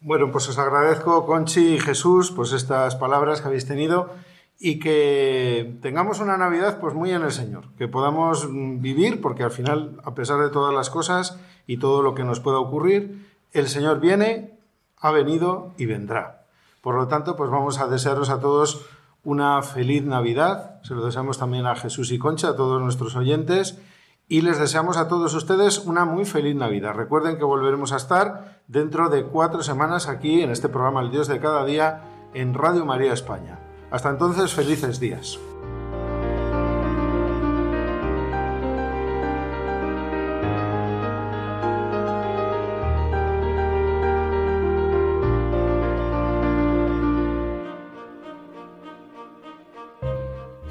Bueno, 0.00 0.32
pues 0.32 0.48
os 0.48 0.58
agradezco, 0.58 1.26
Conchi 1.26 1.74
y 1.74 1.78
Jesús, 1.78 2.32
pues 2.32 2.50
estas 2.54 2.96
palabras 2.96 3.40
que 3.40 3.46
habéis 3.46 3.66
tenido 3.66 4.10
y 4.58 4.80
que 4.80 5.78
tengamos 5.80 6.18
una 6.18 6.36
Navidad 6.36 6.80
pues 6.80 6.94
muy 6.94 7.12
en 7.12 7.22
el 7.22 7.30
Señor, 7.30 7.66
que 7.78 7.86
podamos 7.86 8.48
vivir, 8.50 9.20
porque 9.20 9.44
al 9.44 9.52
final, 9.52 10.00
a 10.02 10.16
pesar 10.16 10.40
de 10.40 10.50
todas 10.50 10.74
las 10.74 10.90
cosas 10.90 11.38
y 11.68 11.76
todo 11.76 12.02
lo 12.02 12.16
que 12.16 12.24
nos 12.24 12.40
pueda 12.40 12.58
ocurrir, 12.58 13.28
el 13.52 13.68
Señor 13.68 14.00
viene, 14.00 14.58
ha 14.96 15.12
venido 15.12 15.74
y 15.76 15.86
vendrá. 15.86 16.46
Por 16.80 16.96
lo 16.96 17.06
tanto, 17.06 17.36
pues 17.36 17.50
vamos 17.50 17.78
a 17.78 17.86
desearos 17.86 18.30
a 18.30 18.40
todos 18.40 18.86
una 19.22 19.62
feliz 19.62 20.04
Navidad, 20.04 20.80
se 20.82 20.94
lo 20.94 21.04
deseamos 21.04 21.38
también 21.38 21.66
a 21.66 21.76
Jesús 21.76 22.10
y 22.10 22.18
Concha, 22.18 22.48
a 22.48 22.56
todos 22.56 22.80
nuestros 22.80 23.14
oyentes, 23.14 23.78
y 24.28 24.40
les 24.40 24.58
deseamos 24.58 24.96
a 24.96 25.08
todos 25.08 25.34
ustedes 25.34 25.78
una 25.78 26.06
muy 26.06 26.24
feliz 26.24 26.56
Navidad. 26.56 26.94
Recuerden 26.94 27.36
que 27.36 27.44
volveremos 27.44 27.92
a 27.92 27.96
estar 27.96 28.62
dentro 28.66 29.10
de 29.10 29.24
cuatro 29.24 29.62
semanas 29.62 30.08
aquí 30.08 30.40
en 30.40 30.50
este 30.50 30.70
programa 30.70 31.02
El 31.02 31.10
Dios 31.10 31.28
de 31.28 31.40
cada 31.40 31.66
día 31.66 32.02
en 32.32 32.54
Radio 32.54 32.86
María 32.86 33.12
España. 33.12 33.58
Hasta 33.90 34.08
entonces, 34.08 34.54
felices 34.54 35.00
días. 35.00 35.38